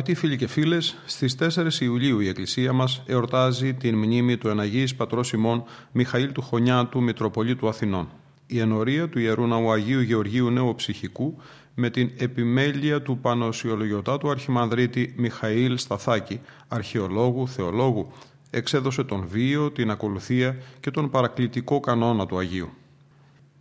Αγαπητοί 0.00 0.20
φίλοι 0.20 0.36
και 0.36 0.46
φίλες, 0.46 0.96
στις 1.06 1.34
4 1.34 1.80
Ιουλίου 1.80 2.20
η 2.20 2.28
Εκκλησία 2.28 2.72
μας 2.72 3.02
εορτάζει 3.06 3.74
την 3.74 3.96
μνήμη 3.96 4.36
του 4.36 4.48
Εναγής 4.48 4.94
Πατρός 4.94 5.32
ημών 5.32 5.64
Μιχαήλ 5.92 6.32
του 6.32 6.42
Χωνιάτου, 6.42 7.02
Μητροπολίτου 7.02 7.68
Αθηνών. 7.68 8.08
Η 8.46 8.58
ενορία 8.58 9.08
του 9.08 9.18
Ιερού 9.18 9.46
Ναού 9.46 9.70
Αγίου 9.70 10.00
Γεωργίου 10.00 10.50
Νέου 10.50 10.74
Ψυχικού 10.74 11.36
με 11.74 11.90
την 11.90 12.10
επιμέλεια 12.16 13.02
του 13.02 13.18
Πανοσιολογιωτάτου 13.18 14.30
Αρχιμανδρίτη 14.30 15.14
Μιχαήλ 15.16 15.78
Σταθάκη, 15.78 16.40
αρχαιολόγου, 16.68 17.48
θεολόγου, 17.48 18.12
εξέδωσε 18.50 19.04
τον 19.04 19.26
βίο, 19.28 19.70
την 19.70 19.90
ακολουθία 19.90 20.56
και 20.80 20.90
τον 20.90 21.10
παρακλητικό 21.10 21.80
κανόνα 21.80 22.26
του 22.26 22.38
Αγίου. 22.38 22.70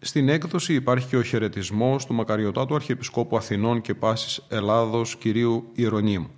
Στην 0.02 0.30
έκδοση 0.30 0.74
υπάρχει 0.74 1.08
και 1.08 1.18
ο 1.18 1.24
χαιρετισμός 1.24 2.06
του 2.06 2.14
μακαριωτάτου 2.14 2.76
Αρχιεπισκόπου 2.76 3.38
Αθηνών 3.38 3.82
και 3.82 3.94
Πάσης 3.94 4.46
Ελλάδος 4.48 5.16
κυρίου 5.16 5.70
Ιερονίμου. 5.74 6.30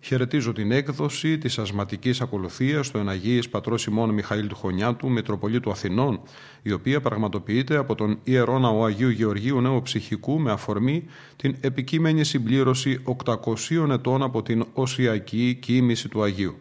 Χαιρετίζω 0.00 0.52
την 0.52 0.72
έκδοση 0.72 1.38
της 1.38 1.58
ασματικής 1.58 2.20
ακολουθίας 2.20 2.90
του 2.90 2.98
Εναγή 2.98 3.48
Πατρός 3.50 3.82
Σιμών 3.82 4.10
Μιχαήλ 4.10 4.46
του 4.46 4.56
Χωνιάτου, 4.56 5.10
Μητροπολίτου 5.10 5.70
Αθηνών, 5.70 6.20
η 6.62 6.72
οποία 6.72 7.00
πραγματοποιείται 7.00 7.76
από 7.76 7.94
τον 7.94 8.18
ιερό 8.24 8.58
ναό 8.58 8.84
Αγίου 8.84 9.08
Γεωργίου 9.08 9.60
Νέου 9.60 9.82
Ψυχικού 9.82 10.40
με 10.40 10.50
αφορμή 10.50 11.04
την 11.36 11.56
επικείμενη 11.60 12.24
συμπλήρωση 12.24 13.02
800 13.24 13.88
ετών 13.90 14.22
από 14.22 14.42
την 14.42 14.64
οσιακή 14.72 15.58
κοίμηση 15.60 16.08
του 16.08 16.22
Αγίου. 16.22 16.54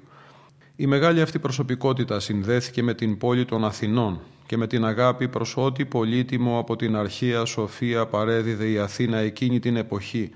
Η 0.75 0.85
μεγάλη 0.85 1.21
αυτή 1.21 1.39
προσωπικότητα 1.39 2.19
συνδέθηκε 2.19 2.83
με 2.83 2.93
την 2.93 3.17
πόλη 3.17 3.45
των 3.45 3.65
Αθηνών, 3.65 4.19
και 4.51 4.57
με 4.57 4.67
την 4.67 4.85
αγάπη 4.85 5.27
προς 5.27 5.57
ό,τι 5.57 5.85
πολύτιμο 5.85 6.59
από 6.59 6.75
την 6.75 6.95
αρχαία 6.95 7.45
σοφία 7.45 8.05
παρέδιδε 8.05 8.69
η 8.69 8.77
Αθήνα 8.77 9.17
εκείνη 9.17 9.59
την 9.59 9.75
εποχή, 9.75 10.29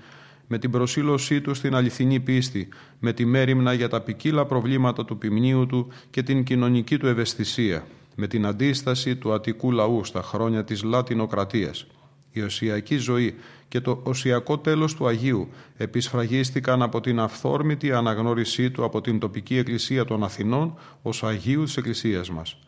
με 0.46 0.58
την 0.58 0.70
προσήλωσή 0.70 1.40
του 1.40 1.54
στην 1.54 1.74
αληθινή 1.74 2.20
πίστη, 2.20 2.68
με 2.98 3.12
τη 3.12 3.24
μέρημνα 3.24 3.72
για 3.72 3.88
τα 3.88 4.00
ποικίλα 4.00 4.46
προβλήματα 4.46 5.04
του 5.04 5.18
ποιμνίου 5.18 5.66
του 5.66 5.88
και 6.10 6.22
την 6.22 6.44
κοινωνική 6.44 6.98
του 6.98 7.06
ευαισθησία, 7.06 7.86
με 8.14 8.26
την 8.26 8.46
αντίσταση 8.46 9.16
του 9.16 9.32
Αττικού 9.32 9.72
λαού 9.72 10.04
στα 10.04 10.22
χρόνια 10.22 10.64
της 10.64 10.82
Λατινοκρατίας. 10.82 11.86
Η 12.32 12.40
οσιακή 12.40 12.96
ζωή 12.96 13.34
και 13.68 13.80
το 13.80 14.00
οσιακό 14.02 14.58
τέλος 14.58 14.94
του 14.94 15.06
Αγίου 15.06 15.48
επισφραγίστηκαν 15.76 16.82
από 16.82 17.00
την 17.00 17.20
αυθόρμητη 17.20 17.92
αναγνώρισή 17.92 18.70
του 18.70 18.84
από 18.84 19.00
την 19.00 19.18
τοπική 19.18 19.56
εκκλησία 19.56 20.04
των 20.04 20.24
Αθηνών 20.24 20.74
ως 21.02 21.24
Αγίου 21.24 21.64
της 21.64 21.76
Εκκλησίας 21.76 22.30
μας. 22.30 22.58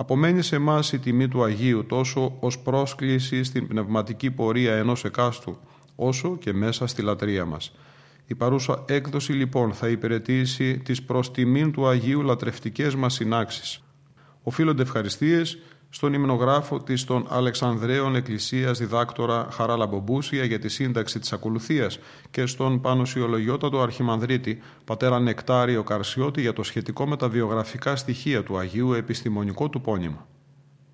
Απομένει 0.00 0.42
σε 0.42 0.56
εμάς 0.56 0.92
η 0.92 0.98
τιμή 0.98 1.28
του 1.28 1.42
Αγίου 1.44 1.86
τόσο 1.86 2.36
ως 2.40 2.58
πρόσκληση 2.58 3.44
στην 3.44 3.66
πνευματική 3.68 4.30
πορεία 4.30 4.74
ενός 4.74 5.04
εκάστου, 5.04 5.58
όσο 5.96 6.36
και 6.36 6.52
μέσα 6.52 6.86
στη 6.86 7.02
λατρεία 7.02 7.44
μας. 7.44 7.72
Η 8.26 8.34
παρούσα 8.34 8.84
έκδοση 8.88 9.32
λοιπόν 9.32 9.72
θα 9.72 9.88
υπηρετήσει 9.88 10.78
τις 10.78 11.02
προς 11.02 11.30
τιμήν 11.30 11.72
του 11.72 11.88
Αγίου 11.88 12.22
λατρευτικές 12.22 12.94
μας 12.94 13.14
συνάξεις. 13.14 13.82
Οφείλονται 14.42 14.82
ευχαριστίες 14.82 15.58
στον 15.90 16.12
υμνογράφο 16.12 16.80
της 16.82 17.04
των 17.04 17.26
Αλεξανδρέων 17.28 18.16
Εκκλησίας 18.16 18.78
διδάκτορα 18.78 19.48
Χαράλα 19.52 19.86
Μπομπούσια 19.86 20.44
για 20.44 20.58
τη 20.58 20.68
σύνταξη 20.68 21.18
της 21.18 21.32
ακολουθίας 21.32 21.98
και 22.30 22.46
στον 22.46 22.80
πανουσιολογιότατο 22.80 23.80
αρχιμανδρίτη 23.80 24.62
πατέρα 24.84 25.20
Νεκτάριο 25.20 25.82
Καρσιώτη 25.82 26.40
για 26.40 26.52
το 26.52 26.62
σχετικό 26.62 27.06
με 27.06 27.16
τα 27.16 27.28
βιογραφικά 27.28 27.96
στοιχεία 27.96 28.42
του 28.42 28.58
Αγίου 28.58 28.92
επιστημονικό 28.92 29.68
του 29.68 29.80
πόνημα. 29.80 30.26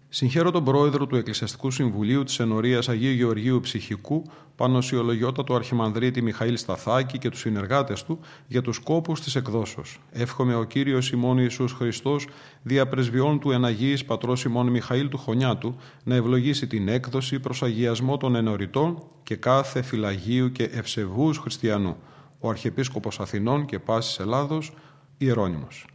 Συγχαίρω 0.08 0.50
τον 0.50 0.64
πρόεδρο 0.64 1.06
του 1.06 1.16
Εκκλησιαστικού 1.16 1.70
Συμβουλίου 1.70 2.22
της 2.22 2.38
Ενωρίας 2.38 2.88
Αγίου 2.88 3.12
Γεωργίου 3.12 3.60
Ψυχικού, 3.60 4.22
πανοσιολογιότατο 4.56 5.54
Αρχιμανδρίτη 5.54 6.22
Μιχαήλ 6.22 6.56
Σταθάκη 6.56 7.18
και 7.18 7.28
τους 7.28 7.40
συνεργάτες 7.40 8.04
του 8.04 8.18
για 8.46 8.62
τους 8.62 8.76
σκόπους 8.76 9.20
της 9.20 9.34
εκδόσεως. 9.34 10.00
Εύχομαι 10.10 10.54
ο 10.54 10.64
κύριος 10.64 11.06
Σιμών 11.06 11.38
Ιησούς 11.38 11.72
Χριστός, 11.72 12.26
δια 12.62 12.88
πρεσβειών 12.88 13.38
του 13.40 13.50
Εναγή 13.50 14.04
Πατρός 14.04 14.40
Σιμών 14.40 14.68
Μιχαήλ 14.68 15.08
του 15.08 15.18
Χωνιάτου, 15.18 15.76
να 16.04 16.14
ευλογήσει 16.14 16.66
την 16.66 16.88
έκδοση 16.88 17.40
προς 17.40 17.62
αγιασμό 17.62 18.16
των 18.16 18.34
ενωρητών 18.34 19.02
και 19.22 19.36
κάθε 19.36 19.82
φυλαγίου 19.82 20.52
και 20.52 20.64
ευσεβούς 20.64 21.38
χριστιανού. 21.38 21.96
Ο 22.40 22.48
Αρχιεπίσκοπος 22.48 23.20
Αθηνών 23.20 23.66
και 23.66 23.78
Πάσης 23.78 24.18
Ελλάδος, 24.18 24.72
Ιερώνυμος. 25.18 25.86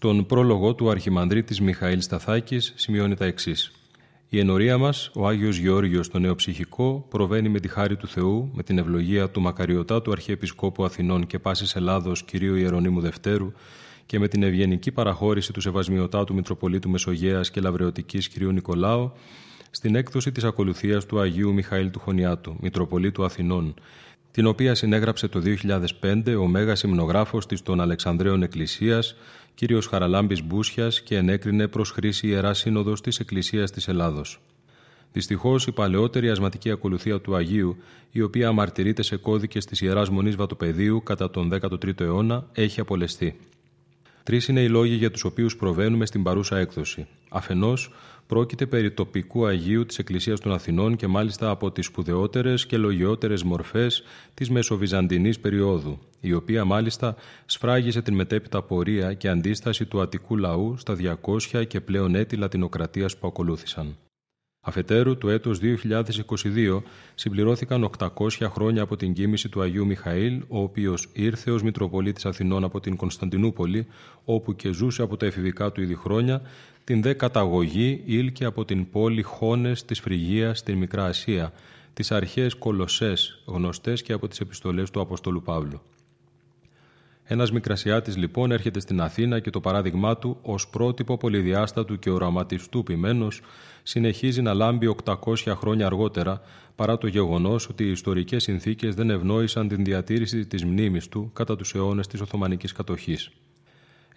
Τον 0.00 0.26
πρόλογο 0.26 0.74
του 0.74 0.90
Αρχιμανδρίτης 0.90 1.60
Μιχαήλ 1.60 2.00
Σταθάκης 2.00 2.72
σημειώνει 2.76 3.14
τα 3.14 3.24
εξής. 3.24 3.72
Η 4.28 4.38
ενορία 4.38 4.78
μας, 4.78 5.10
ο 5.14 5.26
Άγιος 5.26 5.56
Γεώργιος 5.56 6.08
το 6.08 6.18
νέο 6.18 6.34
ψυχικό, 6.34 7.06
προβαίνει 7.08 7.48
με 7.48 7.60
τη 7.60 7.68
χάρη 7.68 7.96
του 7.96 8.08
Θεού, 8.08 8.50
με 8.54 8.62
την 8.62 8.78
ευλογία 8.78 9.30
του 9.30 9.40
μακαριωτάτου 9.40 10.12
Αρχιεπισκόπου 10.12 10.84
Αθηνών 10.84 11.26
και 11.26 11.38
Πάσης 11.38 11.76
Ελλάδος 11.76 12.22
κυρίου 12.22 12.54
Ιερονίμου 12.54 13.00
Δευτέρου 13.00 13.52
και 14.06 14.18
με 14.18 14.28
την 14.28 14.42
ευγενική 14.42 14.92
παραχώρηση 14.92 15.52
του 15.52 15.60
Σεβασμιωτάτου 15.60 16.34
Μητροπολίτου 16.34 16.90
Μεσογεία 16.90 17.40
και 17.40 17.60
Λαβρεωτικής 17.60 18.28
κυρίου 18.28 18.52
Νικολάου, 18.52 19.12
στην 19.70 19.94
έκδοση 19.94 20.32
της 20.32 20.44
ακολουθίας 20.44 21.06
του 21.06 21.20
Αγίου 21.20 21.52
Μιχαήλ 21.52 21.90
του 21.90 21.98
Χωνιάτου, 21.98 22.56
Μητροπολίτου 22.60 23.24
Αθηνών, 23.24 23.74
την 24.38 24.46
οποία 24.46 24.74
συνέγραψε 24.74 25.28
το 25.28 25.42
2005 26.00 26.36
ο 26.38 26.46
Μέγας 26.46 26.82
Υμνογράφος 26.82 27.46
της 27.46 27.62
των 27.62 27.80
Αλεξανδρέων 27.80 28.42
Εκκλησίας, 28.42 29.16
κύριος 29.54 29.86
Χαραλάμπης 29.86 30.42
Μπούσιας 30.42 31.00
και 31.00 31.16
ενέκρινε 31.16 31.68
προς 31.68 31.90
χρήση 31.90 32.26
Ιερά 32.26 32.54
Σύνοδος 32.54 33.00
της 33.00 33.18
Εκκλησίας 33.18 33.70
της 33.70 33.88
Ελλάδος. 33.88 34.40
Δυστυχώς, 35.12 35.66
η 35.66 35.72
παλαιότερη 35.72 36.30
ασματική 36.30 36.70
ακολουθία 36.70 37.20
του 37.20 37.34
Αγίου, 37.34 37.76
η 38.10 38.20
οποία 38.20 38.48
αμαρτυρείται 38.48 39.02
σε 39.02 39.16
κώδικες 39.16 39.64
της 39.64 39.80
ιεράς 39.80 40.08
μονής 40.10 40.36
Βατοπεδίου 40.36 41.02
κατά 41.02 41.30
τον 41.30 41.48
13ο 41.48 42.00
αιώνα, 42.00 42.46
έχει 42.52 42.80
απολεστεί. 42.80 43.40
Τρεις 44.22 44.48
είναι 44.48 44.60
οι 44.60 44.68
λόγοι 44.68 44.94
για 44.94 45.10
τους 45.10 45.24
οποίους 45.24 45.56
προβαίνουμε 45.56 46.06
στην 46.06 46.22
παρούσα 46.22 46.58
έκδοση. 46.58 47.06
Αφενός, 47.28 47.92
πρόκειται 48.28 48.66
περί 48.66 48.90
τοπικού 48.90 49.46
Αγίου 49.46 49.86
της 49.86 49.98
Εκκλησίας 49.98 50.40
των 50.40 50.52
Αθηνών 50.52 50.96
και 50.96 51.06
μάλιστα 51.06 51.50
από 51.50 51.70
τις 51.70 51.86
σπουδαιότερες 51.86 52.66
και 52.66 52.76
λογιότερες 52.76 53.42
μορφές 53.42 54.02
της 54.34 54.50
Μεσοβυζαντινής 54.50 55.40
περίοδου, 55.40 55.98
η 56.20 56.32
οποία 56.32 56.64
μάλιστα 56.64 57.16
σφράγισε 57.46 58.02
την 58.02 58.14
μετέπειτα 58.14 58.62
πορεία 58.62 59.14
και 59.14 59.28
αντίσταση 59.28 59.86
του 59.86 60.00
Αττικού 60.00 60.36
λαού 60.36 60.76
στα 60.76 60.94
200 60.94 61.64
και 61.66 61.80
πλέον 61.80 62.14
έτη 62.14 62.36
Λατινοκρατίας 62.36 63.16
που 63.16 63.26
ακολούθησαν. 63.26 63.96
Αφετέρου, 64.60 65.18
το 65.18 65.30
έτος 65.30 65.58
2022 65.58 66.82
συμπληρώθηκαν 67.14 67.90
800 67.98 68.48
χρόνια 68.50 68.82
από 68.82 68.96
την 68.96 69.12
κοίμηση 69.12 69.48
του 69.48 69.62
Αγίου 69.62 69.86
Μιχαήλ, 69.86 70.42
ο 70.48 70.58
οποίος 70.58 71.08
ήρθε 71.12 71.50
ως 71.50 71.62
Μητροπολίτης 71.62 72.26
Αθηνών 72.26 72.64
από 72.64 72.80
την 72.80 72.96
Κωνσταντινούπολη, 72.96 73.86
όπου 74.24 74.56
και 74.56 74.72
ζούσε 74.72 75.02
από 75.02 75.16
τα 75.16 75.26
εφηβικά 75.26 75.72
του 75.72 75.80
ήδη 75.80 75.94
χρόνια, 75.94 76.42
την 76.88 77.02
δε 77.02 77.12
καταγωγή 77.12 78.02
ήλκε 78.04 78.44
από 78.44 78.64
την 78.64 78.90
πόλη 78.90 79.22
Χώνες 79.22 79.84
της 79.84 80.00
Φρυγίας 80.00 80.58
στην 80.58 80.76
Μικρά 80.78 81.04
Ασία, 81.04 81.52
τις 81.94 82.12
αρχαίες 82.12 82.54
κολοσσές, 82.54 83.42
γνωστές 83.46 84.02
και 84.02 84.12
από 84.12 84.28
τις 84.28 84.40
επιστολές 84.40 84.90
του 84.90 85.00
Αποστόλου 85.00 85.42
Παύλου. 85.42 85.80
Ένας 87.24 87.52
Μικρασιάτης 87.52 88.16
λοιπόν 88.16 88.50
έρχεται 88.50 88.80
στην 88.80 89.00
Αθήνα 89.00 89.40
και 89.40 89.50
το 89.50 89.60
παράδειγμά 89.60 90.18
του 90.18 90.38
ως 90.42 90.68
πρότυπο 90.68 91.16
πολυδιάστατου 91.16 91.98
και 91.98 92.10
οραματιστού 92.10 92.82
ποιμένου 92.82 93.28
συνεχίζει 93.82 94.42
να 94.42 94.54
λάμπει 94.54 94.96
800 95.04 95.34
χρόνια 95.46 95.86
αργότερα 95.86 96.40
παρά 96.76 96.98
το 96.98 97.06
γεγονός 97.06 97.68
ότι 97.68 97.84
οι 97.84 97.90
ιστορικές 97.90 98.42
συνθήκες 98.42 98.94
δεν 98.94 99.10
ευνόησαν 99.10 99.68
την 99.68 99.84
διατήρηση 99.84 100.46
της 100.46 100.64
μνήμης 100.64 101.08
του 101.08 101.30
κατά 101.32 101.56
τους 101.56 101.74
αιώνες 101.74 102.06
της 102.06 102.20
Οθωμανικής 102.20 102.72
κατοχής. 102.72 103.30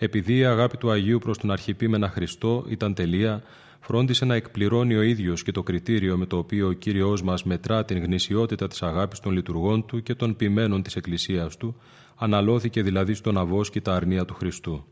Επειδή 0.04 0.38
η 0.38 0.46
αγάπη 0.46 0.78
του 0.78 0.92
Αγίου 0.92 1.20
προς 1.20 1.38
τον 1.38 1.52
Αρχιπίμενα 1.52 2.10
Χριστό 2.10 2.66
ήταν 2.68 2.94
τελεία, 2.94 3.44
φρόντισε 3.80 4.26
να 4.26 4.36
εκπληρώνει 4.36 4.96
ο 4.96 5.02
ίδιος 5.02 5.44
και 5.44 5.52
το 5.52 5.64
κριτήριο 5.64 6.18
με 6.18 6.26
το 6.26 6.38
οποίο 6.38 6.68
ο 6.68 6.72
κύριος 6.72 7.24
μας 7.24 7.44
μετρά 7.44 7.86
την 7.86 8.04
γνησιότητα 8.04 8.68
της 8.68 8.82
αγάπης 8.84 9.20
των 9.20 9.32
λειτουργών 9.32 9.86
του 9.86 10.04
και 10.04 10.16
των 10.16 10.36
ποιμένων 10.36 10.84
της 10.84 10.96
Εκκλησίας 10.96 11.58
του, 11.58 11.76
αναλώθηκε 12.16 12.82
δηλαδή 12.82 13.14
στον 13.14 13.38
αβόσκη 13.38 13.82
τα 13.82 13.96
αρνία 13.96 14.26
του 14.26 14.34
Χριστού. 14.34 14.86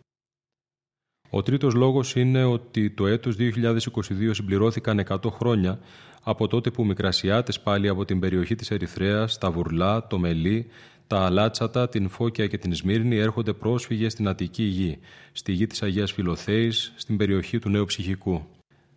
Ο 1.30 1.42
τρίτος 1.42 1.74
λόγος 1.74 2.16
είναι 2.16 2.44
ότι 2.44 2.90
το 2.90 3.08
έτος 3.08 3.36
2022 3.40 4.30
συμπληρώθηκαν 4.32 5.06
100 5.08 5.18
χρόνια 5.32 5.80
από 6.24 6.48
τότε 6.48 6.72
που 6.72 6.86
Μικρασιάτες 6.86 7.60
πάλι 7.60 7.88
από 7.88 8.06
την 8.06 8.20
περιοχή 8.20 8.56
της 8.56 8.72
Ερυθρέας, 8.72 9.38
τα 9.38 9.52
Βουρλά, 9.52 10.08
το 10.08 10.20
Μελί, 10.20 10.68
τα 11.10 11.26
Αλάτσατα, 11.26 11.90
την 11.90 12.10
Φώκια 12.10 12.48
και 12.48 12.58
την 12.58 12.76
Σμύρνη 12.76 13.18
έρχονται 13.18 13.54
πρόσφυγες 13.54 14.12
στην 14.12 14.28
Αττική 14.28 14.64
γη, 14.64 15.00
στη 15.32 15.52
γη 15.52 15.68
της 15.68 15.84
Αγίας 15.84 16.12
Φιλοθέης, 16.12 16.94
στην 16.96 17.18
περιοχή 17.18 17.60
του 17.60 17.70
Νέου 17.70 17.86
Ψυχικού. 17.86 18.46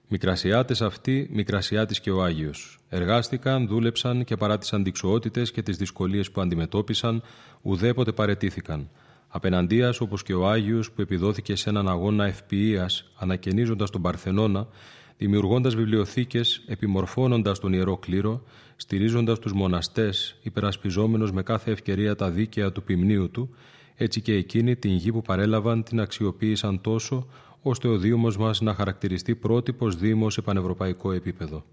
Μικρασιάτες 0.08 0.82
αυτοί, 0.82 1.28
Μικρασιάτης 1.32 2.00
και 2.00 2.10
ο 2.10 2.22
Άγιος. 2.22 2.78
Εργάστηκαν, 2.88 3.66
δούλεψαν 3.66 4.24
και 4.24 4.36
παρά 4.36 4.58
τις 4.58 4.72
αντικσοότητες 4.72 5.50
και 5.50 5.62
τις 5.62 5.76
δυσκολίες 5.76 6.30
που 6.30 6.40
αντιμετώπισαν, 6.40 7.22
ουδέποτε 7.62 8.12
παρετήθηκαν. 8.12 8.88
Απέναντίας, 9.28 10.00
όπως 10.00 10.22
και 10.22 10.34
ο 10.34 10.48
Άγιος 10.48 10.90
που 10.90 11.00
επιδόθηκε 11.00 11.56
σε 11.56 11.70
έναν 11.70 11.88
αγώνα 11.88 12.26
ευποιίας, 12.26 13.12
ανακαινίζοντας 13.16 13.90
τον 13.90 14.02
Παρθενώνα, 14.02 14.68
δημιουργώντας 15.16 15.74
βιβλιοθήκες, 15.74 16.62
επιμορφώνοντας 16.66 17.58
τον 17.58 17.72
Ιερό 17.72 17.96
Κλήρο, 17.96 18.42
στηρίζοντας 18.76 19.38
τους 19.38 19.52
μοναστές, 19.52 20.38
υπερασπιζόμενος 20.42 21.32
με 21.32 21.42
κάθε 21.42 21.70
ευκαιρία 21.70 22.14
τα 22.14 22.30
δίκαια 22.30 22.72
του 22.72 22.82
ποιμνίου 22.82 23.30
του, 23.30 23.54
έτσι 23.94 24.20
και 24.20 24.34
εκείνοι 24.34 24.76
την 24.76 24.90
γη 24.90 25.12
που 25.12 25.22
παρέλαβαν 25.22 25.82
την 25.82 26.00
αξιοποίησαν 26.00 26.80
τόσο, 26.80 27.26
ώστε 27.62 27.88
ο 27.88 27.98
Δήμος 27.98 28.36
μας 28.36 28.60
να 28.60 28.74
χαρακτηριστεί 28.74 29.34
πρότυπος 29.34 29.96
Δήμος 29.96 30.32
σε 30.32 30.42
πανευρωπαϊκό 30.42 31.12
επίπεδο. 31.12 31.64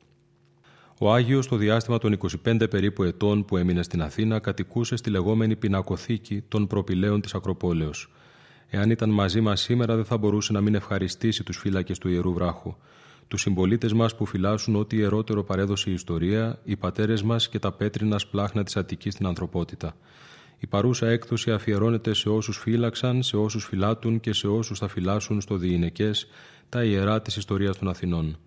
Ο 1.01 1.13
Άγιος 1.13 1.45
στο 1.45 1.55
διάστημα 1.55 1.97
των 1.97 2.17
25 2.45 2.69
περίπου 2.69 3.03
ετών 3.03 3.45
που 3.45 3.57
έμεινε 3.57 3.83
στην 3.83 4.01
Αθήνα 4.01 4.39
κατοικούσε 4.39 4.95
στη 4.95 5.09
λεγόμενη 5.09 5.55
πινακοθήκη 5.55 6.43
των 6.47 6.67
προπηλαίων 6.67 7.21
της 7.21 7.33
Ακροπόλεως. 7.33 8.11
Εάν 8.69 8.89
ήταν 8.89 9.09
μαζί 9.09 9.41
μας 9.41 9.61
σήμερα 9.61 9.95
δεν 9.95 10.05
θα 10.05 10.17
μπορούσε 10.17 10.53
να 10.53 10.61
μην 10.61 10.75
ευχαριστήσει 10.75 11.43
τους 11.43 11.57
φύλακες 11.57 11.97
του 11.97 12.09
Ιερού 12.09 12.33
Βράχου. 12.33 12.75
Τους 13.29 13.41
συμπολίτες 13.41 13.93
μας 13.93 14.15
που 14.15 14.25
φυλάσσουν 14.25 14.75
ό,τι 14.75 14.97
ιερότερο 14.97 15.43
παρέδωσε 15.43 15.89
η 15.89 15.93
ιστορία, 15.93 16.59
οι 16.63 16.75
πατέρες 16.75 17.23
μας 17.23 17.49
και 17.49 17.59
τα 17.59 17.71
πέτρινα 17.71 18.17
σπλάχνα 18.17 18.63
της 18.63 18.77
Αττικής 18.77 19.13
στην 19.13 19.25
ανθρωπότητα. 19.25 19.95
Η 20.59 20.67
παρούσα 20.67 21.07
έκδοση 21.07 21.51
αφιερώνεται 21.51 22.13
σε 22.13 22.29
όσους 22.29 22.57
φύλαξαν, 22.57 23.23
σε 23.23 23.37
όσους 23.37 23.65
φυλάτουν 23.65 24.19
και 24.19 24.33
σε 24.33 24.47
όσους 24.47 24.79
θα 24.79 24.87
φυλάσσουν 24.87 25.41
στο 25.41 25.57
διηνεκές 25.57 26.27
τα 26.69 26.83
ιερά 26.83 27.21
της 27.21 27.35
ιστορίας 27.35 27.77
των 27.77 27.87
Αθηνών. 27.87 28.37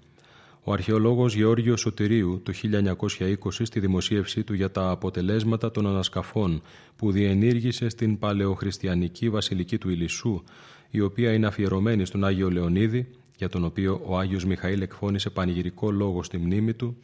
Ο 0.64 0.72
αρχαιολόγος 0.72 1.34
Γεώργιος 1.34 1.80
Σωτηρίου 1.80 2.40
το 2.44 2.52
1920 2.52 3.64
στη 3.64 3.80
δημοσίευσή 3.80 4.44
του 4.44 4.54
για 4.54 4.70
τα 4.70 4.90
αποτελέσματα 4.90 5.70
των 5.70 5.86
ανασκαφών 5.86 6.62
που 6.96 7.12
διενήργησε 7.12 7.88
στην 7.88 8.18
παλαιοχριστιανική 8.18 9.28
βασιλική 9.28 9.78
του 9.78 9.90
Ηλισσού, 9.90 10.42
η 10.90 11.00
οποία 11.00 11.32
είναι 11.32 11.46
αφιερωμένη 11.46 12.04
στον 12.04 12.24
Άγιο 12.24 12.50
Λεωνίδη, 12.50 13.08
για 13.36 13.48
τον 13.48 13.64
οποίο 13.64 14.00
ο 14.06 14.18
Άγιος 14.18 14.44
Μιχαήλ 14.44 14.80
εκφώνησε 14.80 15.30
πανηγυρικό 15.30 15.90
λόγο 15.90 16.22
στη 16.22 16.38
μνήμη 16.38 16.74
του, 16.74 16.96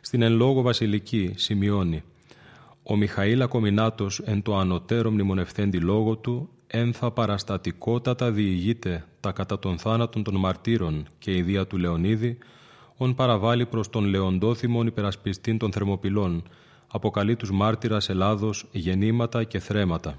στην 0.00 0.22
εν 0.22 0.32
λόγω 0.32 0.62
βασιλική 0.62 1.32
σημειώνει 1.36 2.02
«Ο 2.82 2.96
Μιχαήλ 2.96 3.42
Ακομινάτος 3.42 4.20
εν 4.24 4.42
το 4.42 4.56
ανωτέρω 4.56 5.10
μνημονευθέντη 5.10 5.78
λόγο 5.78 6.16
του, 6.16 6.48
ένθα 6.66 7.10
παραστατικότατα 7.10 8.30
διηγείται 8.30 9.04
τα 9.20 9.32
κατά 9.32 9.58
των 9.58 9.78
θάνατων 9.78 10.22
των 10.22 10.36
μαρτύρων 10.36 11.06
και 11.18 11.36
η 11.36 11.42
δία 11.42 11.66
του 11.66 11.78
Λεωνίδη, 11.78 12.38
ον 12.96 13.14
παραβάλλει 13.14 13.66
προς 13.66 13.90
τον 13.90 14.04
λεοντόθυμον 14.04 14.86
υπερασπιστήν 14.86 15.58
των 15.58 15.72
Θερμοπυλών, 15.72 16.42
αποκαλεί 16.86 17.36
τους 17.36 17.50
μάρτυρας 17.50 18.08
Ελλάδος 18.08 18.66
γεννήματα 18.72 19.44
και 19.44 19.58
θρέματα. 19.58 20.18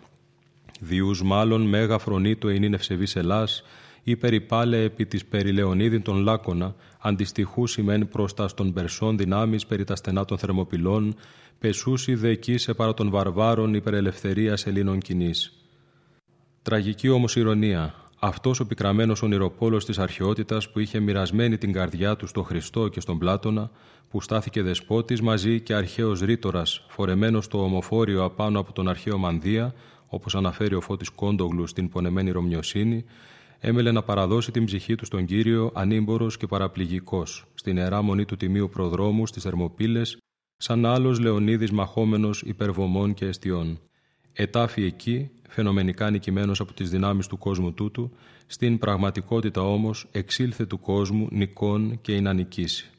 Διούς 0.80 1.24
μάλλον 1.24 1.62
μέγα 1.62 1.98
φρονήτο 1.98 2.50
εινήν 2.50 2.74
ευσεβής 2.74 3.16
Ελλάς, 3.16 3.64
ή 4.08 4.16
περιπάλε 4.16 4.84
επί 4.84 5.06
της 5.06 5.26
περιλεονίδιν 5.26 6.02
των 6.02 6.18
Λάκωνα, 6.18 6.76
αντιστοιχούς 7.00 7.72
σημαίνει 7.72 8.06
προς 8.06 8.34
τας 8.34 8.52
στον 8.52 8.74
Περσών 8.74 9.18
δυνάμεις 9.18 9.66
περί 9.66 9.84
τα 9.84 9.96
στενά 9.96 10.26
των 10.26 10.38
θερμοπυλών, 10.38 11.16
πεσούσι 11.60 12.16
δε 12.16 12.30
εκεί 12.30 12.58
σε 12.58 12.74
παρά 12.74 12.94
των 12.94 13.10
βαρβάρων 13.10 13.74
υπερελευθερίας 13.74 14.66
Ελλήνων 14.66 15.00
κοινής. 15.00 15.54
Τραγική 16.62 17.10
όμως 17.10 17.36
ηρωνία, 17.36 17.94
αυτός 18.20 18.60
ο 18.60 18.68
πικραμένος 18.68 19.22
ονειροπόλος 19.22 19.86
της 19.86 20.00
αρχαιότητας 20.00 20.72
που 20.72 20.80
είχε 20.80 21.00
μοιρασμένη 21.00 21.58
την 21.58 21.74
καρδιά 21.74 22.16
του 22.16 22.28
στο 22.28 22.44
Χριστό 22.44 22.88
και 22.88 23.00
στον 23.00 23.18
Πλάτωνα, 23.18 23.72
που 24.10 24.22
στάθηκε 24.22 24.62
δεσπότης 24.62 25.22
μαζί 25.22 25.62
και 25.62 25.74
αρχαίος 25.74 26.20
ρήτορας, 26.20 26.86
φορεμένος 26.88 27.46
στο 27.46 27.64
ομοφόριο 27.64 28.24
απάνω 28.24 28.60
από 28.60 28.74
τον 28.74 28.88
αρχαίο 28.88 29.18
Μανδία, 29.18 29.74
όπως 30.08 30.36
αναφέρει 30.36 30.76
ο 30.76 30.82
Φώτης 30.82 31.10
Κόντογλου 31.10 31.68
στην 31.68 31.90
πονεμένη 31.90 32.32
Ρωμιοσύνη, 32.32 33.06
έμελε 33.60 33.92
να 33.92 34.04
παραδώσει 34.04 34.52
την 34.52 34.66
ψυχή 34.66 34.96
του 34.96 35.06
στον 35.06 35.26
Κύριο 35.26 35.72
ανήμπορος 35.74 36.38
και 36.38 36.48
παραπληγικός, 36.48 37.46
στην 37.54 37.78
ιερά 37.78 38.02
μονή 38.02 38.26
του 38.26 38.36
Τιμίου 38.36 38.70
Προδρόμου 38.70 39.28
στις 39.28 39.44
Θερμοπύλες, 39.44 40.18
σαν 40.58 40.86
άλλος 40.86 41.20
Λεωνίδης 41.20 41.72
μαχόμενος 41.72 42.42
υπερβομών 42.42 43.14
και 43.14 43.26
αιστιών. 43.26 43.80
Ετάφη 44.34 44.84
εκεί, 44.84 45.30
φαινομενικά 45.50 46.10
νικημένος 46.10 46.60
από 46.60 46.74
τις 46.74 46.90
δυνάμεις 46.90 47.28
του 47.28 47.38
κόσμου 47.38 47.74
τούτου, 47.74 48.12
στην 48.46 48.78
πραγματικότητα 48.78 49.62
όμως 49.62 50.08
εξήλθε 50.12 50.66
του 50.66 50.80
κόσμου 50.80 51.28
νικών 51.32 52.02
και 52.02 52.20
νικήσει. 52.20 52.90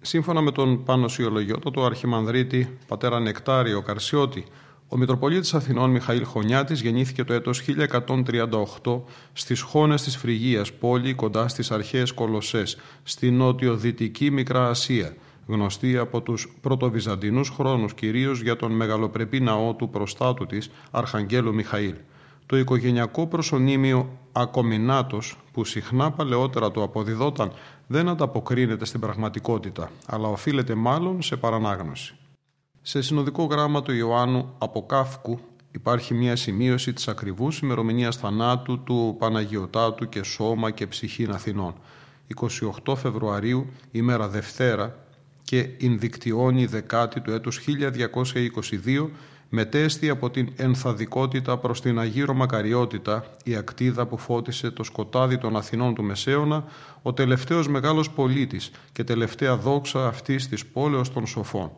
Σύμφωνα 0.00 0.40
με 0.40 0.50
τον 0.50 0.84
Πάνο 0.84 1.08
Σιολογιώτο, 1.08 1.84
Αρχιμανδρίτη 1.84 2.78
πατέρα 2.86 3.20
Νεκτάριο 3.20 3.82
Καρσιώτη, 3.82 4.44
ο 4.88 4.96
Μητροπολίτης 4.96 5.54
Αθηνών 5.54 5.90
Μιχαήλ 5.90 6.24
Χωνιάτης 6.24 6.80
γεννήθηκε 6.80 7.24
το 7.24 7.32
έτος 7.32 7.62
1138 8.82 9.00
στις 9.32 9.60
Χώνες 9.60 10.02
της 10.02 10.16
Φρυγίας, 10.16 10.72
πόλη 10.72 11.14
κοντά 11.14 11.48
στις 11.48 11.70
αρχαίες 11.70 12.12
Κολοσσές, 12.12 12.78
στη 13.02 13.30
νότιο-δυτική 13.30 14.30
Μικρά 14.30 14.68
Ασία, 14.68 15.16
γνωστή 15.46 15.96
από 15.96 16.20
τους 16.20 16.56
πρωτοβυζαντινούς 16.60 17.48
χρόνους 17.48 17.94
κυρίως 17.94 18.40
για 18.40 18.56
τον 18.56 18.72
μεγαλοπρεπή 18.72 19.40
ναό 19.40 19.74
του 19.74 19.88
προστάτου 19.90 20.46
της 20.46 20.70
Αρχαγγέλου 20.90 21.54
Μιχαήλ. 21.54 21.94
Το 22.46 22.56
οικογενειακό 22.56 23.26
προσωνύμιο 23.26 24.18
Ακομινάτος, 24.32 25.38
που 25.52 25.64
συχνά 25.64 26.10
παλαιότερα 26.10 26.70
το 26.70 26.82
αποδιδόταν, 26.82 27.52
δεν 27.86 28.08
ανταποκρίνεται 28.08 28.84
στην 28.84 29.00
πραγματικότητα, 29.00 29.90
αλλά 30.06 30.28
οφείλεται 30.28 30.74
μάλλον 30.74 31.22
σε 31.22 31.36
παρανάγνωση. 31.36 32.16
Σε 32.88 33.02
συνοδικό 33.02 33.44
γράμμα 33.44 33.82
του 33.82 33.92
Ιωάννου 33.92 34.54
από 34.58 34.86
Κάφκου 34.86 35.38
υπάρχει 35.70 36.14
μια 36.14 36.36
σημείωση 36.36 36.92
της 36.92 37.08
ακριβούς 37.08 37.58
ημερομηνίας 37.58 38.16
θανάτου 38.16 38.82
του 38.82 39.16
Παναγιωτάτου 39.18 40.08
και 40.08 40.22
Σώμα 40.22 40.70
και 40.70 40.86
Ψυχήν 40.86 41.30
Αθηνών. 41.30 41.74
28 42.84 42.94
Φεβρουαρίου, 42.96 43.66
ημέρα 43.90 44.28
Δευτέρα 44.28 44.96
και 45.42 45.68
Ινδικτιώνη 45.78 46.66
δεκάτη 46.66 47.20
του 47.20 47.30
έτους 47.30 47.58
1222 47.58 49.10
μετέστη 49.48 50.08
από 50.08 50.30
την 50.30 50.52
ενθαδικότητα 50.56 51.58
προς 51.58 51.80
την 51.80 51.98
Αγίρο 51.98 52.34
Μακαριότητα 52.34 53.24
η 53.44 53.56
ακτίδα 53.56 54.06
που 54.06 54.18
φώτισε 54.18 54.70
το 54.70 54.82
σκοτάδι 54.82 55.38
των 55.38 55.56
Αθηνών 55.56 55.94
του 55.94 56.02
Μεσαίωνα 56.02 56.64
ο 57.02 57.12
τελευταίος 57.12 57.68
μεγάλος 57.68 58.10
πολίτης 58.10 58.70
και 58.92 59.04
τελευταία 59.04 59.56
δόξα 59.56 60.06
αυτής 60.06 60.48
της 60.48 60.66
πόλεως 60.66 61.12
των 61.12 61.26
σοφών. 61.26 61.70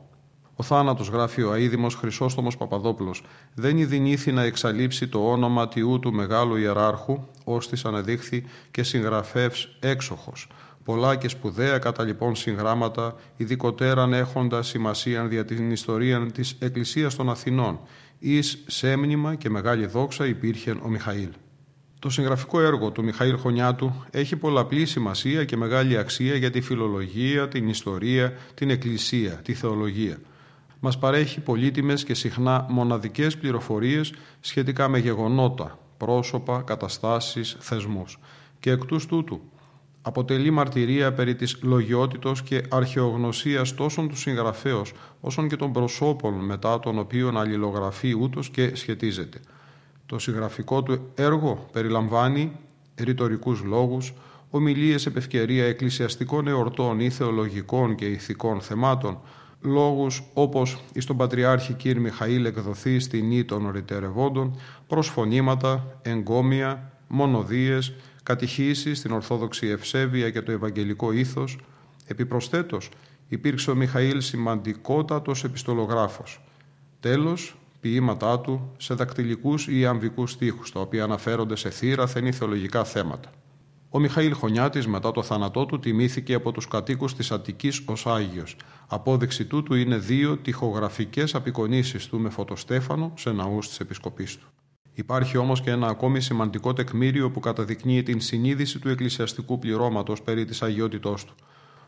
Ο 0.60 0.62
θάνατος, 0.62 1.08
γράφει 1.08 1.42
ο 1.42 1.52
Αίδημος 1.52 1.94
Χρυσόστομος 1.94 2.56
Παπαδόπουλος, 2.56 3.22
δεν 3.54 3.78
ειδηνήθη 3.78 4.32
να 4.32 4.42
εξαλείψει 4.42 5.08
το 5.08 5.30
όνομα 5.30 5.68
τιού 5.68 5.98
του 5.98 6.12
μεγάλου 6.12 6.56
ιεράρχου, 6.56 7.24
ώστις 7.44 7.84
ανεδείχθη 7.84 8.44
και 8.70 8.82
συγγραφέα 8.82 9.50
έξοχος. 9.80 10.48
Πολλά 10.84 11.16
και 11.16 11.28
σπουδαία 11.28 11.78
κατά 11.78 12.04
λοιπόν 12.04 12.36
συγγράμματα, 12.36 13.14
ειδικότεραν 13.36 14.12
έχοντας 14.12 14.66
σημασία 14.66 15.26
για 15.30 15.44
την 15.44 15.70
ιστορία 15.70 16.26
της 16.32 16.56
Εκκλησίας 16.58 17.14
των 17.14 17.30
Αθηνών, 17.30 17.80
εις 18.18 18.62
σέμνημα 18.66 19.34
και 19.34 19.50
μεγάλη 19.50 19.86
δόξα 19.86 20.26
υπήρχε 20.26 20.70
ο 20.70 20.88
Μιχαήλ. 20.88 21.30
Το 21.98 22.10
συγγραφικό 22.10 22.60
έργο 22.60 22.90
του 22.90 23.04
Μιχαήλ 23.04 23.36
Χωνιάτου 23.36 24.04
έχει 24.10 24.36
πολλαπλή 24.36 24.86
σημασία 24.86 25.44
και 25.44 25.56
μεγάλη 25.56 25.98
αξία 25.98 26.34
για 26.34 26.50
τη 26.50 26.60
φιλολογία, 26.60 27.48
την 27.48 27.68
ιστορία, 27.68 28.32
την 28.54 28.70
εκκλησία, 28.70 29.32
τη 29.32 29.54
θεολογία 29.54 30.18
μας 30.80 30.98
παρέχει 30.98 31.40
πολύτιμες 31.40 32.04
και 32.04 32.14
συχνά 32.14 32.66
μοναδικές 32.68 33.36
πληροφορίες 33.36 34.12
σχετικά 34.40 34.88
με 34.88 34.98
γεγονότα, 34.98 35.78
πρόσωπα, 35.96 36.62
καταστάσεις, 36.62 37.56
θεσμούς. 37.58 38.18
Και 38.60 38.70
εκ 38.70 38.84
τούτου 38.84 39.40
αποτελεί 40.02 40.50
μαρτυρία 40.50 41.12
περί 41.12 41.34
της 41.34 41.58
λογιότητος 41.62 42.42
και 42.42 42.62
αρχαιογνωσίας 42.68 43.74
τόσο 43.74 44.06
του 44.06 44.16
συγγραφέως 44.16 44.92
όσο 45.20 45.46
και 45.46 45.56
των 45.56 45.72
προσώπων 45.72 46.34
μετά 46.34 46.80
των 46.80 46.98
οποίων 46.98 47.38
αλληλογραφεί 47.38 48.14
ούτως 48.20 48.48
και 48.50 48.74
σχετίζεται. 48.74 49.40
Το 50.06 50.18
συγγραφικό 50.18 50.82
του 50.82 51.10
έργο 51.14 51.66
περιλαμβάνει 51.72 52.52
ρητορικούς 52.96 53.62
λόγους, 53.62 54.12
ομιλίες 54.50 55.06
επευκαιρία 55.06 55.66
εκκλησιαστικών 55.66 56.48
εορτών 56.48 57.00
ή 57.00 57.10
θεολογικών 57.10 57.94
και 57.94 58.06
ηθικών 58.06 58.60
θεμάτων, 58.60 59.18
λόγους 59.60 60.22
όπως 60.34 60.78
εις 60.92 61.04
τον 61.04 61.16
Πατριάρχη 61.16 61.72
Κύρι 61.72 62.00
Μιχαήλ 62.00 62.44
εκδοθεί 62.44 62.98
στην 62.98 63.30
ή 63.30 63.44
των 63.44 63.66
ορειτερευόντων, 63.66 64.58
προσφωνήματα, 64.86 65.98
εγκόμια, 66.02 66.92
μονοδίες, 67.08 67.94
κατηχήσεις 68.22 68.98
στην 68.98 69.12
Ορθόδοξη 69.12 69.66
Ευσέβεια 69.66 70.30
και 70.30 70.42
το 70.42 70.52
Ευαγγελικό 70.52 71.12
Ήθος. 71.12 71.58
Επιπροσθέτως, 72.06 72.90
υπήρξε 73.28 73.70
ο 73.70 73.74
Μιχαήλ 73.74 74.20
σημαντικότατος 74.20 75.44
επιστολογράφος. 75.44 76.40
Τέλος, 77.00 77.56
ποίηματά 77.80 78.40
του 78.40 78.72
σε 78.76 78.94
δακτυλικούς 78.94 79.68
ή 79.68 79.86
αμβικούς 79.86 80.30
στίχους, 80.30 80.72
τα 80.72 80.80
οποία 80.80 81.04
αναφέρονται 81.04 81.56
σε 81.56 81.70
θύραθεν 81.70 82.26
ή 82.26 82.32
θεολογικά 82.32 82.84
θέματα. 82.84 83.30
Ο 83.90 83.98
Μιχαήλ 83.98 84.32
Χωνιάτης 84.34 84.86
μετά 84.86 85.10
το 85.10 85.22
θάνατό 85.22 85.66
του 85.66 85.78
τιμήθηκε 85.78 86.34
από 86.34 86.52
τους 86.52 86.68
κατοίκους 86.68 87.14
της 87.14 87.30
Αττικής 87.30 87.82
ως 87.86 88.06
Άγιος. 88.06 88.56
Απόδειξη 88.88 89.44
τούτου 89.44 89.74
είναι 89.74 89.96
δύο 89.96 90.36
τυχογραφικές 90.36 91.34
απεικονίσεις 91.34 92.06
του 92.06 92.18
με 92.18 92.28
φωτοστέφανο 92.28 93.12
σε 93.16 93.32
ναούς 93.32 93.68
της 93.68 93.80
επισκοπής 93.80 94.36
του. 94.36 94.46
Υπάρχει 94.94 95.36
όμως 95.36 95.60
και 95.60 95.70
ένα 95.70 95.86
ακόμη 95.86 96.20
σημαντικό 96.20 96.72
τεκμήριο 96.72 97.30
που 97.30 97.40
καταδεικνύει 97.40 98.02
την 98.02 98.20
συνείδηση 98.20 98.78
του 98.78 98.88
εκκλησιαστικού 98.88 99.58
πληρώματος 99.58 100.22
περί 100.22 100.44
της 100.44 100.62
αγιότητός 100.62 101.24
του. 101.24 101.34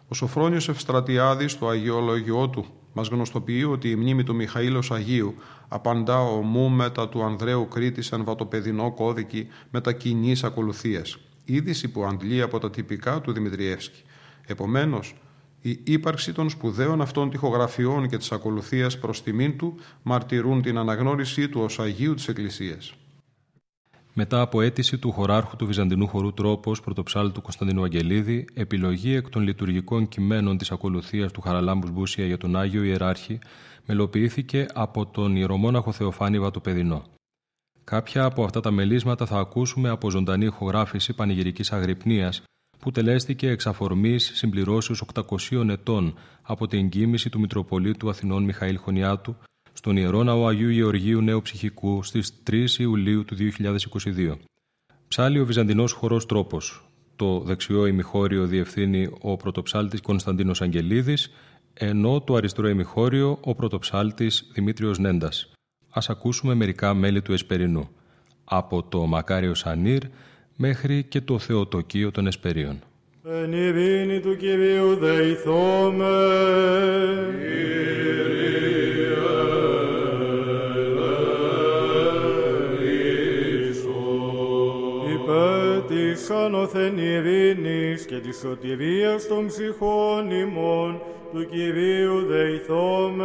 Ο 0.09 0.14
Σοφρόνιος 0.14 0.69
Ευστρατιάδης, 0.69 1.59
το 1.59 1.69
αγιολογιό 1.69 2.49
του, 2.49 2.64
μας 2.92 3.09
γνωστοποιεί 3.09 3.66
ότι 3.71 3.90
η 3.90 3.97
μνήμη 3.97 4.23
του 4.23 4.35
Μιχαήλος 4.35 4.90
Αγίου 4.90 5.35
απαντά 5.69 6.21
ομού 6.21 6.71
μετά 6.71 7.09
του 7.09 7.23
Ανδρέου 7.23 7.69
Κρήτη 7.69 8.02
σαν 8.02 8.25
βατοπεδινό 8.25 8.92
κώδικη 8.92 9.49
μετακινής 9.71 10.45
ακολουθίας 10.45 11.19
είδηση 11.54 11.88
που 11.88 12.04
αντλεί 12.04 12.42
από 12.42 12.59
τα 12.59 12.71
τυπικά 12.71 13.21
του 13.21 13.33
Δημητριεύσκη. 13.33 14.02
Επομένως, 14.47 15.14
η 15.61 15.80
ύπαρξη 15.85 16.33
των 16.33 16.50
σπουδαίων 16.50 17.00
αυτών 17.00 17.30
τυχογραφιών 17.30 18.09
και 18.09 18.16
της 18.16 18.33
ακολουθίας 18.33 18.99
προς 18.99 19.23
τιμήν 19.23 19.59
του 19.59 19.75
μαρτυρούν 20.02 20.62
την 20.62 20.78
αναγνώρισή 20.78 21.49
του 21.49 21.61
ως 21.61 21.78
Αγίου 21.78 22.14
της 22.14 22.28
Εκκλησίας. 22.28 22.95
Μετά 24.14 24.40
από 24.40 24.61
αίτηση 24.61 24.99
του 24.99 25.12
χωράρχου 25.12 25.57
του 25.57 25.66
Βυζαντινού 25.66 26.07
χορού 26.07 26.33
Τρόπος, 26.33 26.80
πρωτοψάλτου 26.80 27.42
Κωνσταντινού 27.42 27.83
Αγγελίδη, 27.83 28.45
επιλογή 28.54 29.14
εκ 29.14 29.28
των 29.28 29.42
λειτουργικών 29.42 30.09
κειμένων 30.09 30.59
της 30.59 30.71
ακολουθίας 30.71 31.33
του 31.33 31.40
Χαραλάμπους 31.40 31.90
Μπούσια 31.90 32.26
για 32.26 32.38
τον 32.38 32.57
Άγιο 32.57 32.83
Ιεράρχη 32.83 33.38
μελοποιήθηκε 33.87 34.66
από 34.75 35.07
τον 35.07 35.37
ιερομόναχο 35.37 35.92
Θεοφάνη 35.92 36.38
Βατοπεδινό. 36.40 37.04
Κάποια 37.90 38.25
από 38.25 38.44
αυτά 38.44 38.61
τα 38.61 38.70
μελίσματα 38.70 39.26
θα 39.26 39.38
ακούσουμε 39.38 39.88
από 39.88 40.11
ζωντανή 40.11 40.44
ηχογράφηση 40.44 41.12
πανηγυρικής 41.12 41.73
αγρυπνίας 41.73 42.42
που 42.78 42.90
τελέστηκε 42.90 43.49
εξ 43.49 43.66
αφορμής 43.66 44.30
συμπληρώσεως 44.35 45.04
800 45.50 45.68
ετών 45.68 46.14
από 46.42 46.66
την 46.66 46.78
εγκύμηση 46.78 47.30
του 47.30 47.40
Μητροπολίτου 47.40 48.09
Αθηνών 48.09 48.44
Μιχαήλ 48.44 48.78
Χωνιάτου 48.78 49.37
στον 49.73 49.97
Ιερό 49.97 50.23
Ναό 50.23 50.47
Αγίου 50.47 50.68
Γεωργίου 50.68 51.20
Νέου 51.20 51.42
Ψυχικού 51.42 52.02
στις 52.02 52.42
3 52.50 52.66
Ιουλίου 52.78 53.25
του 53.25 53.37
2022. 53.37 54.37
Ψάλει 55.09 55.40
ο 55.40 55.44
Βυζαντινός 55.44 55.92
χορός 55.92 56.26
τρόπος. 56.26 56.85
Το 57.16 57.40
δεξιό 57.40 57.87
ημιχώριο 57.87 58.47
διευθύνει 58.47 59.11
ο 59.20 59.37
πρωτοψάλτης 59.37 60.00
Κωνσταντίνος 60.00 60.62
Αγγελίδης, 60.62 61.30
ενώ 61.75 62.20
το 62.20 62.35
αριστερό 62.35 62.68
ημιχώριο 62.68 63.38
ο 63.40 63.54
πρωτοψάλτης 63.54 64.50
Δημήτριος 64.52 64.99
Νέντας 64.99 65.52
ας 65.90 66.11
ακούσουμε 66.11 66.54
μερικά 66.54 66.94
μέλη 66.94 67.23
του 67.23 67.32
Εσπερινού, 67.32 67.88
από 68.44 68.82
το 68.82 69.06
Μακάριο 69.06 69.54
Σανίρ 69.54 70.02
μέχρι 70.56 71.02
και 71.02 71.20
το 71.20 71.38
Θεοτοκείο 71.38 72.11
των 72.11 72.26
Εσπερίων. 72.26 72.78
Εν 73.25 73.52
ειρήνη 73.52 74.20
του 74.20 74.37
Κυρίου 74.37 74.97
δεηθώμε. 74.97 76.04
Υπέ 85.12 85.75
ο 86.35 86.66
και 88.06 88.18
της 88.20 88.38
σωτηρίας 88.38 89.26
των 89.26 89.47
ψυχών 89.47 90.30
ημών 90.30 91.00
του 91.32 91.46
Κυρίου 91.46 92.26
δεηθώμε. 92.26 93.25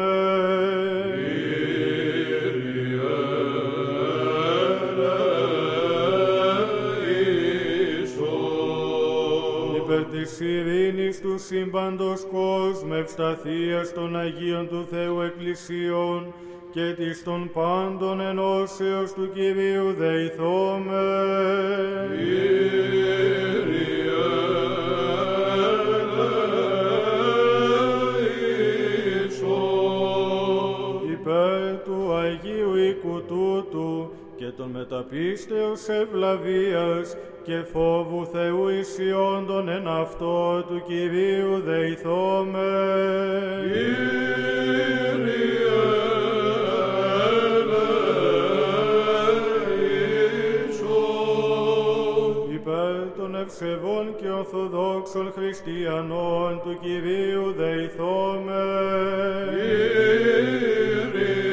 Υπέρ 9.76 10.04
της 10.04 10.40
ειρήνης 10.40 11.22
του 11.22 11.36
σύμπαντος 11.38 12.28
κόσμου, 12.32 12.94
ευσταθίας 12.94 13.94
των 13.94 14.20
Αγίων 14.20 14.68
του 14.68 14.88
Θεού 14.90 15.22
Εκκλησίων, 15.22 16.34
και 16.72 16.94
της 16.98 17.24
των 17.24 17.50
πάντων 17.54 18.20
ενώσεως 18.20 19.14
του 19.14 19.30
Κυρίου 19.34 19.94
δεηθώμε. 19.98 21.04
Υπέρ 22.12 23.85
των 34.66 34.74
μεταπίστεως 34.74 35.88
ευλαβίας 35.88 37.18
και 37.44 37.64
φόβου 37.74 38.26
Θεού 38.26 38.68
ισιόντων 38.70 39.70
εν 39.70 39.88
αυτό 39.88 40.64
του 40.68 40.84
Κυρίου 40.88 41.62
δεηθώμε. 41.66 42.60
Υπέρ 52.54 53.18
των 53.18 53.36
ευσεβών 53.36 54.16
και 54.22 54.30
ορθοδόξων 54.30 55.32
χριστιανών 55.36 56.62
του 56.64 56.78
Κυρίου 56.82 57.54
δεηθώμε. 57.58 58.64
Υπέρ 61.12 61.45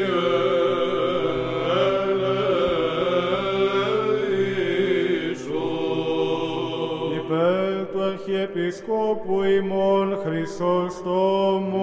Αρχιεπισκόπου 8.72 9.42
ημών 9.42 10.18
Χρυσόστομου. 10.24 11.82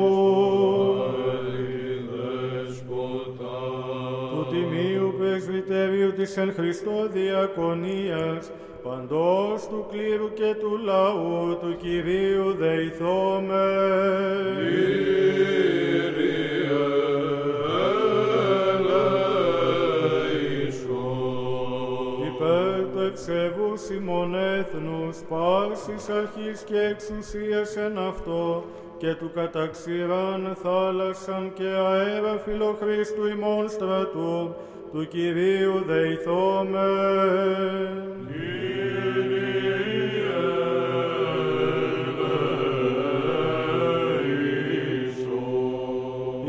του 4.31 4.47
Τιμίου 4.49 5.13
Πρεσβυτερίου 5.17 6.13
της 6.13 6.37
εν 6.37 6.53
Χριστώ 6.53 7.07
Διακονίας, 7.13 8.51
παντός 8.83 9.67
του 9.67 9.85
κλήρου 9.91 10.33
και 10.33 10.55
του 10.59 10.77
λαού 10.83 11.57
του 11.61 11.77
Κυρίου 11.77 12.53
δεηθώμε. 12.53 13.67
Ευσεβούς 23.29 23.89
ημών 23.89 24.35
έθνους, 24.35 25.17
πάσης 25.29 26.09
αρχής 26.09 26.63
και 26.63 26.79
εξουσίας 26.79 27.75
εν 27.75 27.97
αυτό, 27.97 28.63
και 28.97 29.15
του 29.15 29.31
καταξηράν 29.33 30.57
θάλασσαν 30.63 31.51
και 31.53 31.63
αέρα 31.63 32.37
φιλοχρίστου 32.45 33.27
ημών 33.27 33.69
στρατού, 33.69 34.55
του 34.91 35.07
Κυρίου 35.07 35.83
δεηθώμε. 35.87 36.89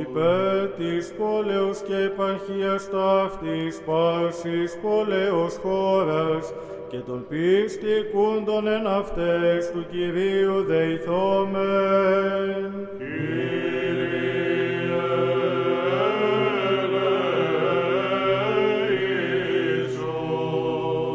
Υπέρ 0.00 0.66
της 0.68 1.12
πόλεως 1.18 1.82
και 1.82 1.96
επαρχίας 1.96 2.90
ταύτης 2.90 3.82
πάσης 3.86 4.78
πόλεως 4.82 5.56
χώρας 5.62 6.52
και 6.90 6.96
των 6.96 7.26
πιστικούντων 7.28 8.66
εν 8.66 8.86
αυτές 8.86 9.70
του 9.70 9.86
Κυρίου 9.90 10.64
δεηθόμεν. 10.64 11.68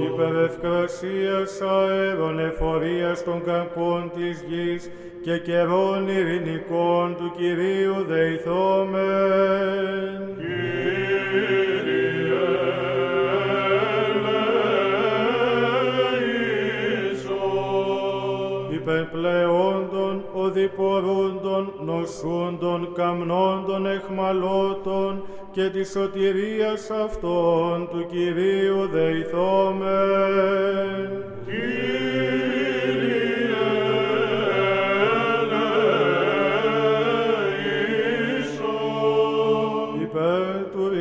Υπερευκρασίας 0.06 1.62
αέρων 1.62 2.40
εφορίας 2.40 3.24
των 3.24 3.44
καρπών 3.44 4.12
της 4.16 4.44
γης 4.48 4.90
και 5.22 5.38
καιρών 5.38 6.08
ειρηνικών 6.08 7.16
του 7.16 7.32
Κυρίου 7.38 8.06
δεηθόμεν. 8.08 9.56
Υπερπλεόντων, 19.16 20.24
οδηπορούντων, 20.34 21.74
νοσούντων, 21.80 22.94
καμνόντων, 22.94 23.86
εχμαλώτων 23.86 25.24
και 25.52 25.70
της 25.70 25.90
σωτηρίας 25.90 26.90
αυτών 26.90 27.88
του 27.92 28.06
Κυρίου 28.06 28.88
δεηθόμεν. 28.92 29.86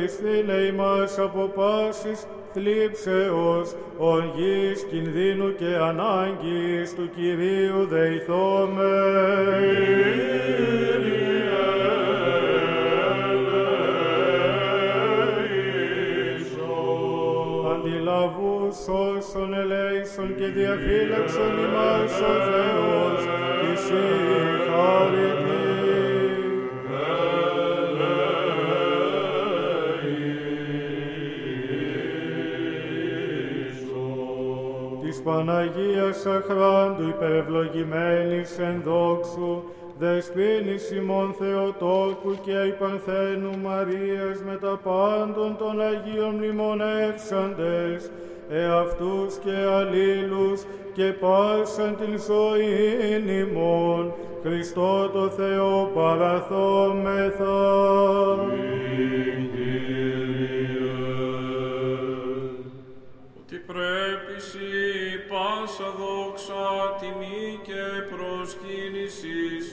Υπέρ 0.05 0.17
του 0.17 0.23
ρηστήνε 0.23 0.53
ημάς 0.53 1.19
από 1.19 1.51
πάσης 1.55 2.25
θλίψεως, 2.53 3.75
οργής, 3.97 4.83
κινδύνου 4.89 5.55
και 5.55 5.75
ανάγκης 5.81 6.95
του 6.95 7.09
Κυρίου 7.15 7.85
δεηθόμεν. 7.85 8.83
Αντιλαβούς 17.73 18.77
όσων 18.87 19.53
ελέησον 19.53 20.35
και 20.35 20.47
διαφύλαξον 20.47 21.57
ημάς 21.65 22.19
ο 22.21 22.35
Θεός, 22.49 23.19
της 23.61 23.79
συγχαρητή. 23.79 25.34
Παναγίας 35.25 36.25
Αχράντου 36.25 37.07
υπερευλογημένης 37.07 38.59
εν 38.59 38.81
δόξου, 38.83 39.63
δεσπίνης 39.99 40.91
ημών 40.91 41.35
Θεοτόκου 41.39 42.37
και 42.41 42.51
υπανθένου 42.51 43.57
Μαρίας 43.63 44.41
με 44.45 44.57
τα 44.61 44.79
πάντων 44.83 45.57
των 45.57 45.81
Αγίων 45.81 46.35
μνημονεύσαντες, 46.35 48.11
εαυτούς 48.49 49.35
και 49.43 49.55
αλλήλους 49.77 50.63
και 50.93 51.03
πάσαν 51.03 51.95
την 51.95 52.19
ζωήν 52.27 53.27
ημών, 53.29 54.13
Χριστό 54.43 55.09
το 55.13 55.29
Θεό 55.29 55.91
παραθόμεθα. 55.93 57.55
Πάσα 65.45 65.89
δόξα, 65.99 66.63
τιμή 66.99 67.59
και 67.67 67.83
προσκύνησης 68.11 69.65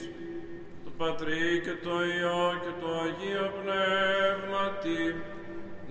το 0.83 0.91
Πατρί 0.97 1.61
και 1.65 1.75
το 1.83 1.95
Υιό 2.13 2.45
και 2.63 2.73
το 2.81 2.89
Αγίο 3.03 3.47
Πνεύματι 3.57 5.03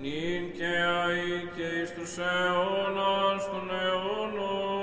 νυν 0.01 0.43
και 0.57 0.73
αεί 1.01 1.35
και 1.55 1.67
εις 1.79 1.93
τους 1.93 2.17
αιώνας 2.17 3.41
των 3.51 3.65
αιώνων. 3.81 4.82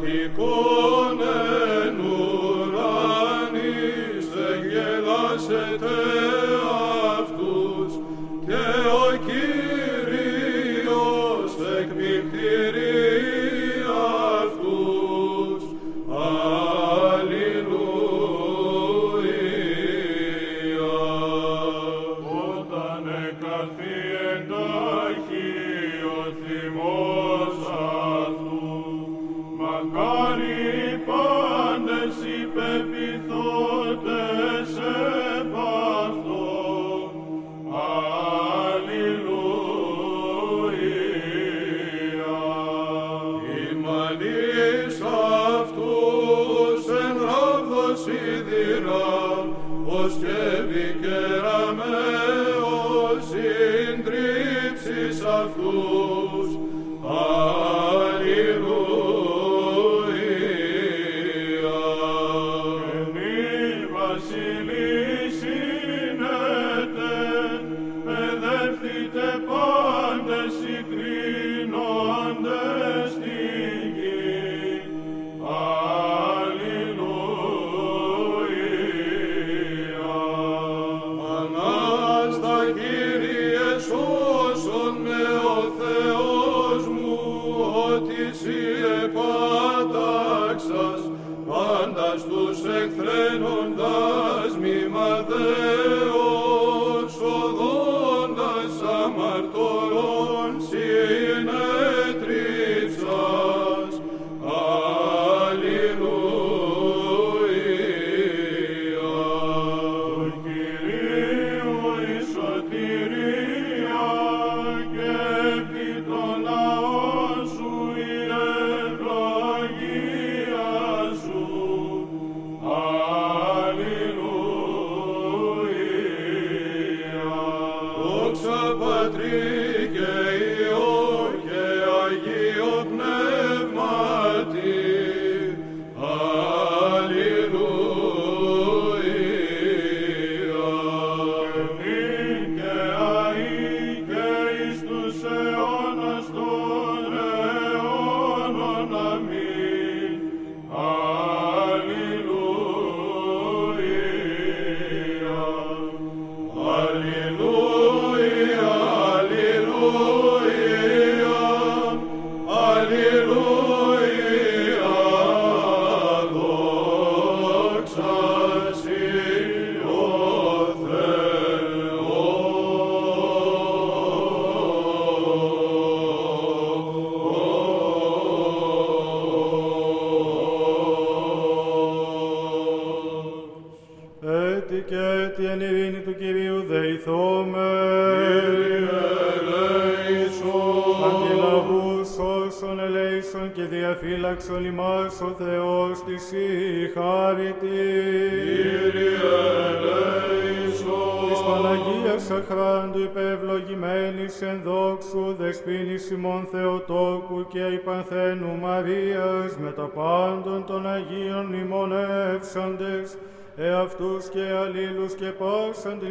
Και 0.00 0.30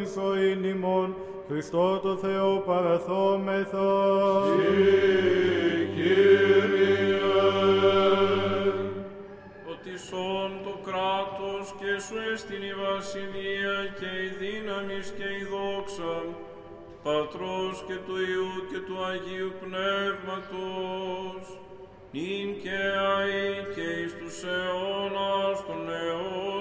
πάσαν 0.10 0.24
την 0.24 0.24
ζωήν 0.24 0.64
ημών 0.64 1.16
Χριστό 1.48 2.00
το 2.00 2.18
Θεό 2.18 2.64
παραθόμεθα. 2.66 3.88
Κύριε. 5.96 6.88
ότι 9.72 9.98
σών 10.08 10.52
το 10.64 10.74
κράτος 10.86 11.66
και 11.80 12.02
σου 12.06 12.16
έστειν 12.32 12.64
η 12.64 12.74
βασιλεία 12.84 13.78
και 14.00 14.10
η 14.26 14.30
δύναμης 14.42 15.14
και 15.18 15.28
η 15.42 15.44
δόξα, 15.54 16.16
Πατρός 17.04 17.84
και 17.88 17.98
του 18.06 18.16
Υιού 18.30 18.54
και 18.70 18.80
του 18.88 18.98
Αγίου 19.10 19.52
Πνεύματος, 19.62 21.44
νυν 22.12 22.50
και 22.62 22.80
αεί 23.14 23.52
και 23.76 23.88
εις 24.02 24.14
τους 24.20 24.44
αιώνας 24.44 25.58
των 25.68 25.82
αιώνων. 25.90 26.59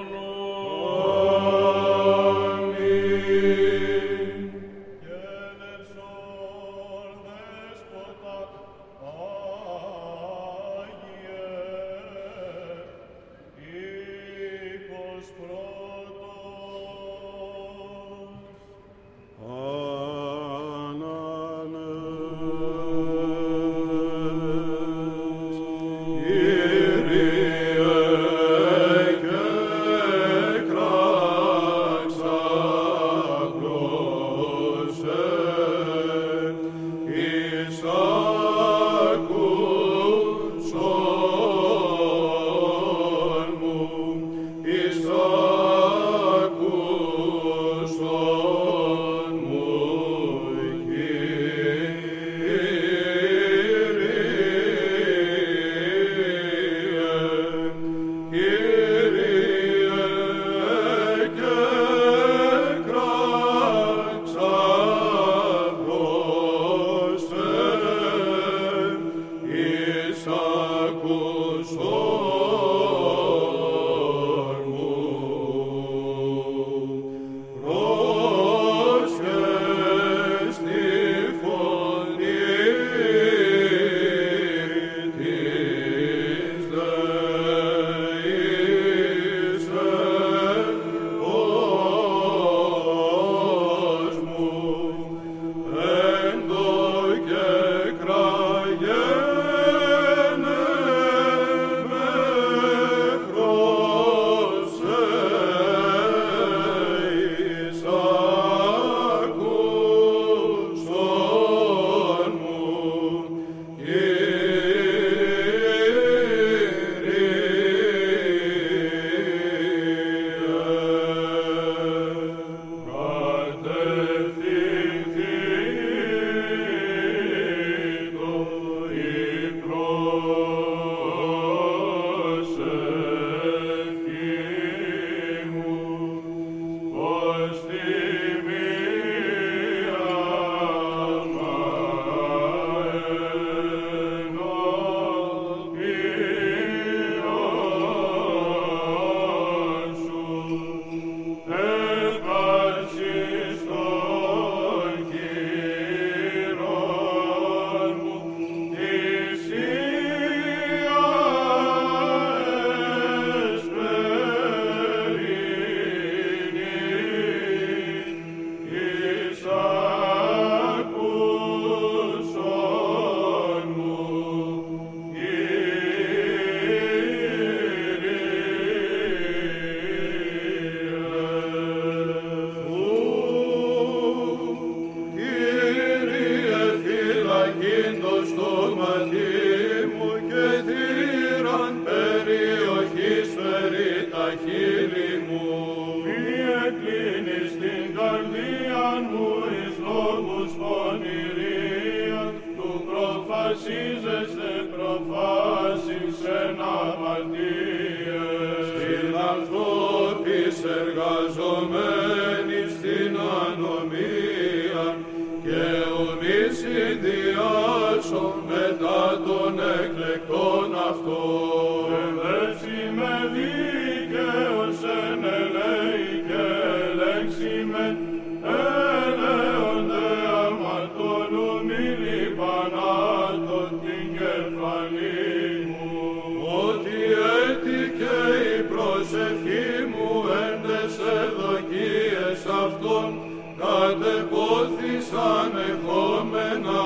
Κατεπόθησαν 245.11 245.53
εχόμενα 245.71 246.83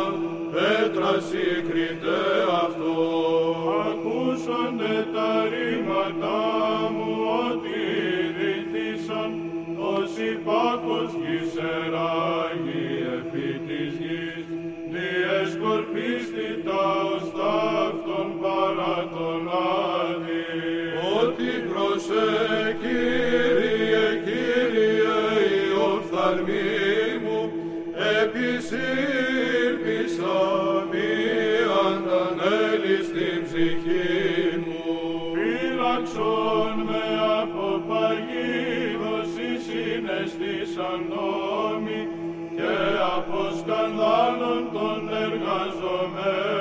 πέτρα 0.52 1.20
σύγκριτε 1.20 2.18
αυτός. 2.64 3.12
Ακού 3.88 4.12
ακούσονται 4.20 5.06
τα 5.14 5.44
ρήματά 5.50 6.51
επισύρπησα 28.62 30.38
μη 30.90 31.12
αντανέλη 31.86 32.96
στην 33.08 33.38
ψυχή 33.44 34.56
μου. 34.64 34.84
Φύλαξον 35.34 36.74
με 36.88 37.04
από 37.40 37.66
παγίδωση 37.88 39.50
συναισθήσαν 39.66 40.98
νόμοι 41.12 42.00
και 42.56 42.74
από 43.16 43.38
σκανδάλων 43.58 44.62
των 44.72 45.00
εργαζομένων 45.24 46.51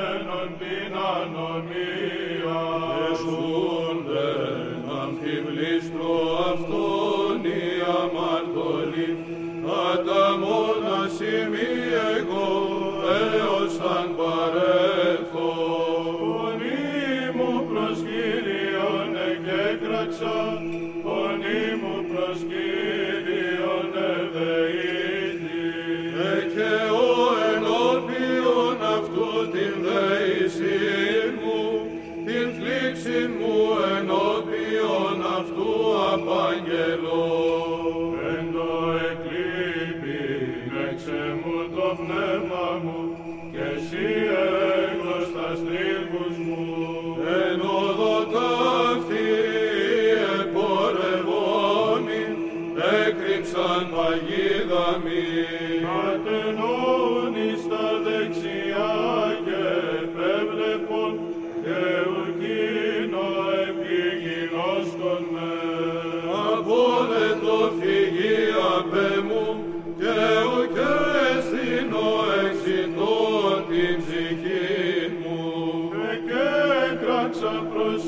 Εκέκρατσα 77.43 77.67
προς 77.73 78.04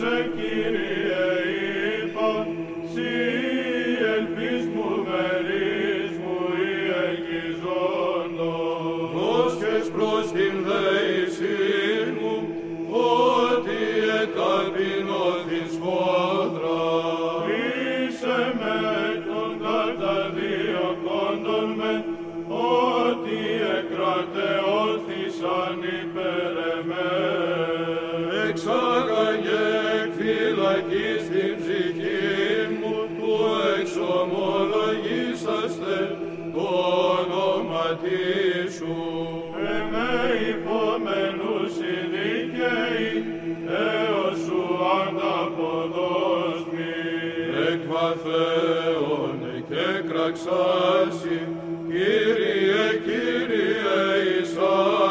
και 50.23 50.39
κραξάσι, 50.39 51.47
Κύριε, 51.87 52.85
Κύριε, 53.05 54.03
εις 54.39 54.53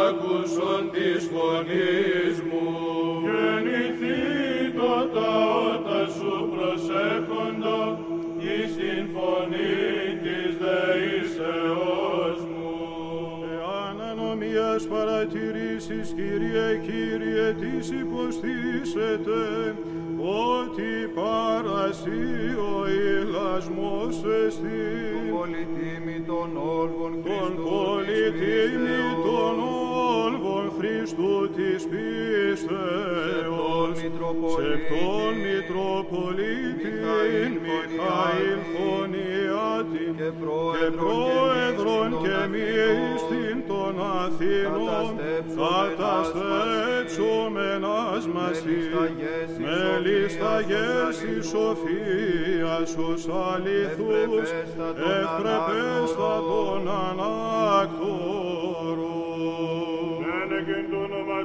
άκουσον 0.08 0.90
της 0.92 1.30
φωνής 1.32 2.36
μου. 2.48 2.68
Γεννηθεί 3.24 4.20
το 4.76 5.08
τα 5.14 5.30
ότα 5.68 6.00
σου 6.16 6.48
προσέχοντα, 6.52 7.98
εις 8.38 8.76
την 8.76 9.04
φωνή 9.14 10.18
της 10.22 10.50
δεήσεώς 10.62 12.38
μου. 12.50 12.74
Εάν 13.54 13.96
ανομίας 14.10 14.82
παρατηρήσεις, 14.86 16.06
Κύριε, 16.16 16.68
Κύριε, 16.86 17.46
τις 17.60 17.86
υποστήσετε, 18.02 19.38
ότι 19.68 19.81
παρασύ 21.92 22.56
ο 22.56 22.88
ηλασμός 22.88 24.24
εστίν. 24.46 25.11
Λισταγές 50.62 51.18
της 51.18 51.48
σοφίας 51.48 52.90
ως 52.96 53.22
αληθούς, 53.50 54.48
ευπρεπέστατον 55.18 56.84
ανάκτορων. 57.06 58.22
Ένεκεν 60.40 60.84
το 60.90 60.96
όνομα 61.06 61.40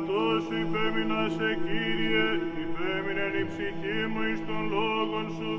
σου 0.45 0.53
υπέμεινα 0.63 1.22
σε 1.36 1.49
Κύριε, 1.65 2.28
υπέμεινεν 2.63 3.34
η 3.41 3.45
ψυχή 3.51 3.99
μου 4.11 4.22
εις 4.30 4.41
των 4.47 4.63
λόγων 4.74 5.26
σου, 5.38 5.51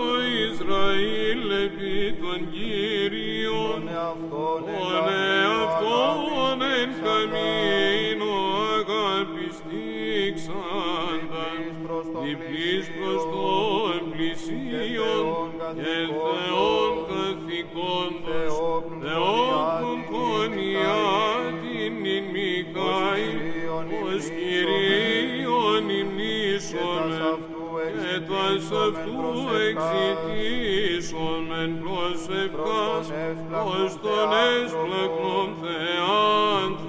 Ισραήλ 0.48 1.50
επί 1.66 2.18
των 2.22 2.40
Κύριων, 2.54 3.82
τον 3.84 3.88
εαυτόν 3.98 4.62
εν 4.68 4.80
τον 4.80 4.92
καμίνο 4.92 5.10
εαυτόν 5.48 6.58
εν 6.80 6.90
αγάπης 6.90 6.90
καμίνο 7.04 8.34
αγάπης 8.78 9.54
στήξαντα, 9.62 11.48
προς 11.84 12.06
το 12.14 12.20
διπλής 12.26 12.86
προς 12.98 13.22
το 13.34 13.48
εμπλησίον 13.98 15.26
και 15.76 15.96
Θεόν 16.18 16.94
καθηκόντος, 17.10 18.54
Θεόπλουν 19.02 19.89
και 28.60 28.66
τας 28.70 28.80
αυτού 28.88 29.20
εξητήσομεν 29.70 31.72
προσευχάς, 31.82 33.06
ως 33.84 33.94
τον 34.02 34.30
έσπλεκνον 34.54 35.50
Θεάνθρωπον. 35.62 36.89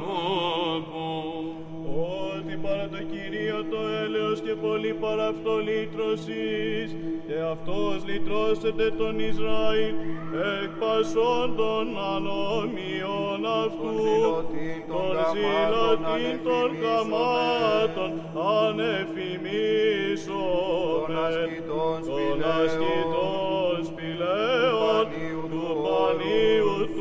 Και 4.45 4.55
πολύ 4.67 4.93
παρά 5.01 5.27
αυτό 5.27 5.53
λύτρωσης, 5.69 6.89
και 7.27 7.37
αυτός 7.53 7.97
λυτρώσεται 8.09 8.87
τον 8.99 9.15
Ισραήλ, 9.31 9.95
εκ 10.63 10.73
πασών 10.83 11.47
των 11.57 11.85
ανομιών 12.15 13.41
αυτού, 13.65 14.01
των 14.91 15.13
ζηλωτήν 15.33 16.37
των 16.49 16.69
καμάτων, 16.83 18.11
ανεφημίσομεν, 18.59 21.51
των 22.11 22.37
ασκητών 22.59 23.77
σπηλαίων, 23.89 25.05
του 25.51 25.65
Πανίου 25.85 26.75
του 26.95 27.00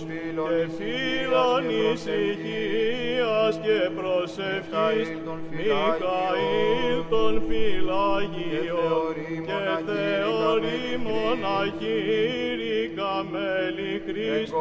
όλους, 0.00 0.48
και 0.48 0.60
φίλων 0.76 1.64
ησυχίας 1.92 3.54
και 3.62 3.78
προσευχής, 3.98 5.08
Μιχαήλ 5.50 6.98
των 7.10 7.32
φυλαγίων, 7.48 9.14
και 9.46 9.60
θεωρεί 9.86 10.84
μοναχήρικα 11.06 13.14
μέλη 13.30 13.92
Χριστ, 14.06 14.52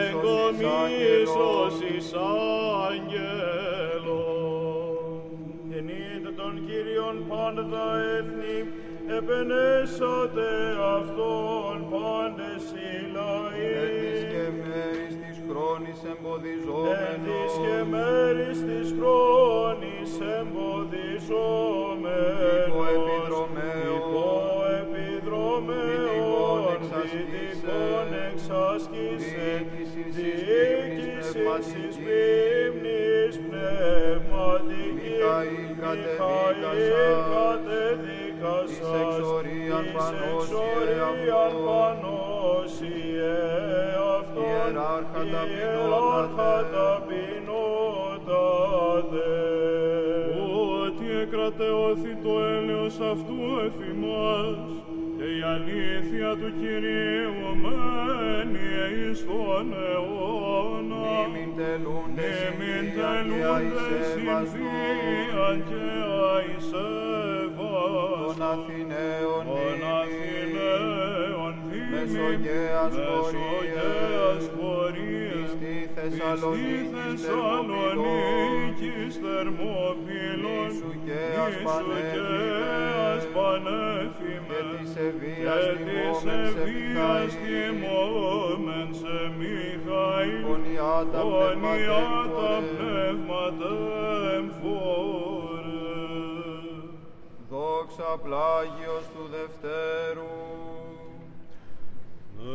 εγκομίσος 0.00 1.74
εις 1.96 2.08
άγγελων. 2.86 4.32
Γεννείτε 5.70 6.30
τον 6.36 6.54
Κύριον 6.66 7.16
πάντα 7.28 7.64
τα 7.72 7.86
έθνη, 8.16 8.58
επενέσατε 9.18 10.48
Αυτόν 10.96 11.76
πάντες 11.90 12.64
οι 12.72 12.94
Της 13.04 13.12
λαοί. 13.14 14.03
Και 16.02 16.12
μέρης 16.22 16.40
της 16.40 16.60
χρόνης 16.66 16.82
Εν 16.84 16.90
εμποδιζόμενος, 16.90 17.22
της 17.24 17.52
και 17.64 17.76
μέρης 17.92 18.58
της 18.68 18.88
χρόνης 18.98 20.10
εμποδισόμενος, 20.38 22.66
Υποεπιδρομέων, 22.68 23.98
υποεπιδρομέων, 23.98 26.78
δυτικών 26.90 27.02
δυτικών 27.12 28.08
εξάσκησε, 28.28 29.22
διοίκησης 29.22 30.04
εις 30.06 30.14
διοίκησης 30.46 31.26
πνεύμης 31.32 31.66
εις 31.80 31.94
πνεύμης 32.02 33.34
πνευματικής, 33.46 34.96
Μιχαήλ 34.96 35.72
Μιχαήλ 35.80 36.44
κατεδίκασας, 36.44 36.76
εις 36.78 36.88
κατεδίκασας, 37.34 38.94
εξορίαν 39.00 39.84
εις 39.84 39.92
πανώσιε 41.66 43.36
Ιεράρχα 44.66 45.22
ιεράρχα 45.56 46.52
ταπεινότατε. 46.72 47.88
Ότι 50.84 51.06
εκρατεώθη 51.22 52.12
το 52.22 52.32
έλεος 52.44 52.96
αυτού 53.12 53.38
εφημάς, 53.66 54.58
και 55.16 55.26
η 55.38 55.40
αλήθεια 55.54 56.30
του 56.40 56.50
Κυρίου 56.60 57.42
μένει 57.62 58.68
εις 58.94 59.20
τον 59.26 59.68
αιώνα. 59.88 61.04
μην 61.34 61.50
τελούντες 61.58 62.36
Μην 62.58 62.74
συνθία 62.74 62.78
και 62.82 62.98
τελούντες 63.00 63.46
αησέβαστον, 63.54 64.44
συνθείαν 64.52 65.58
και 65.70 65.84
αησέβαστον. 66.34 67.04
των 68.26 68.38
Αθηναίων 68.52 69.42
Των 69.48 69.56
δήμοι, 69.56 69.86
Αθηναίων 69.98 70.08
δήμοι, 70.08 70.33
Μεσογέας 72.04 72.92
Μεσογέας 72.96 73.06
πορείες, 73.10 74.42
πορείες, 74.58 75.48
πιστή 75.60 75.60
πιστή 75.60 75.76
Θεσσαλονίκης 75.94 76.88
Θεσσαλονίκης 76.96 79.12
Θερμοπύλων, 79.22 80.66
Νήσου 80.68 80.92
και 81.06 81.20
νήσου 81.30 81.44
ασπανέφημες, 81.46 82.94
ασπανέφημες, 83.16 84.42
και 84.48 84.60
της 84.76 84.90
Ευβίας 85.06 85.62
και 85.64 85.72
της 85.74 85.82
τιμώμεν 85.84 86.14
σε 86.22 86.32
Ευβίας 86.40 86.66
Μιχαήλ, 86.66 87.30
τιμώμεν 87.42 88.88
σε 89.00 89.16
Μιχαήλ, 89.38 90.40
πονιάτα 90.46 91.20
πονιάτα 91.30 92.52
πνεύματα 92.70 92.72
πνεύματα 92.76 93.72
εμφόρε. 94.38 95.82
Δόξα 97.50 98.10
πλάγιος 98.24 99.04
του 99.12 99.24
Δευτέρου, 99.34 100.34
και 102.44 102.50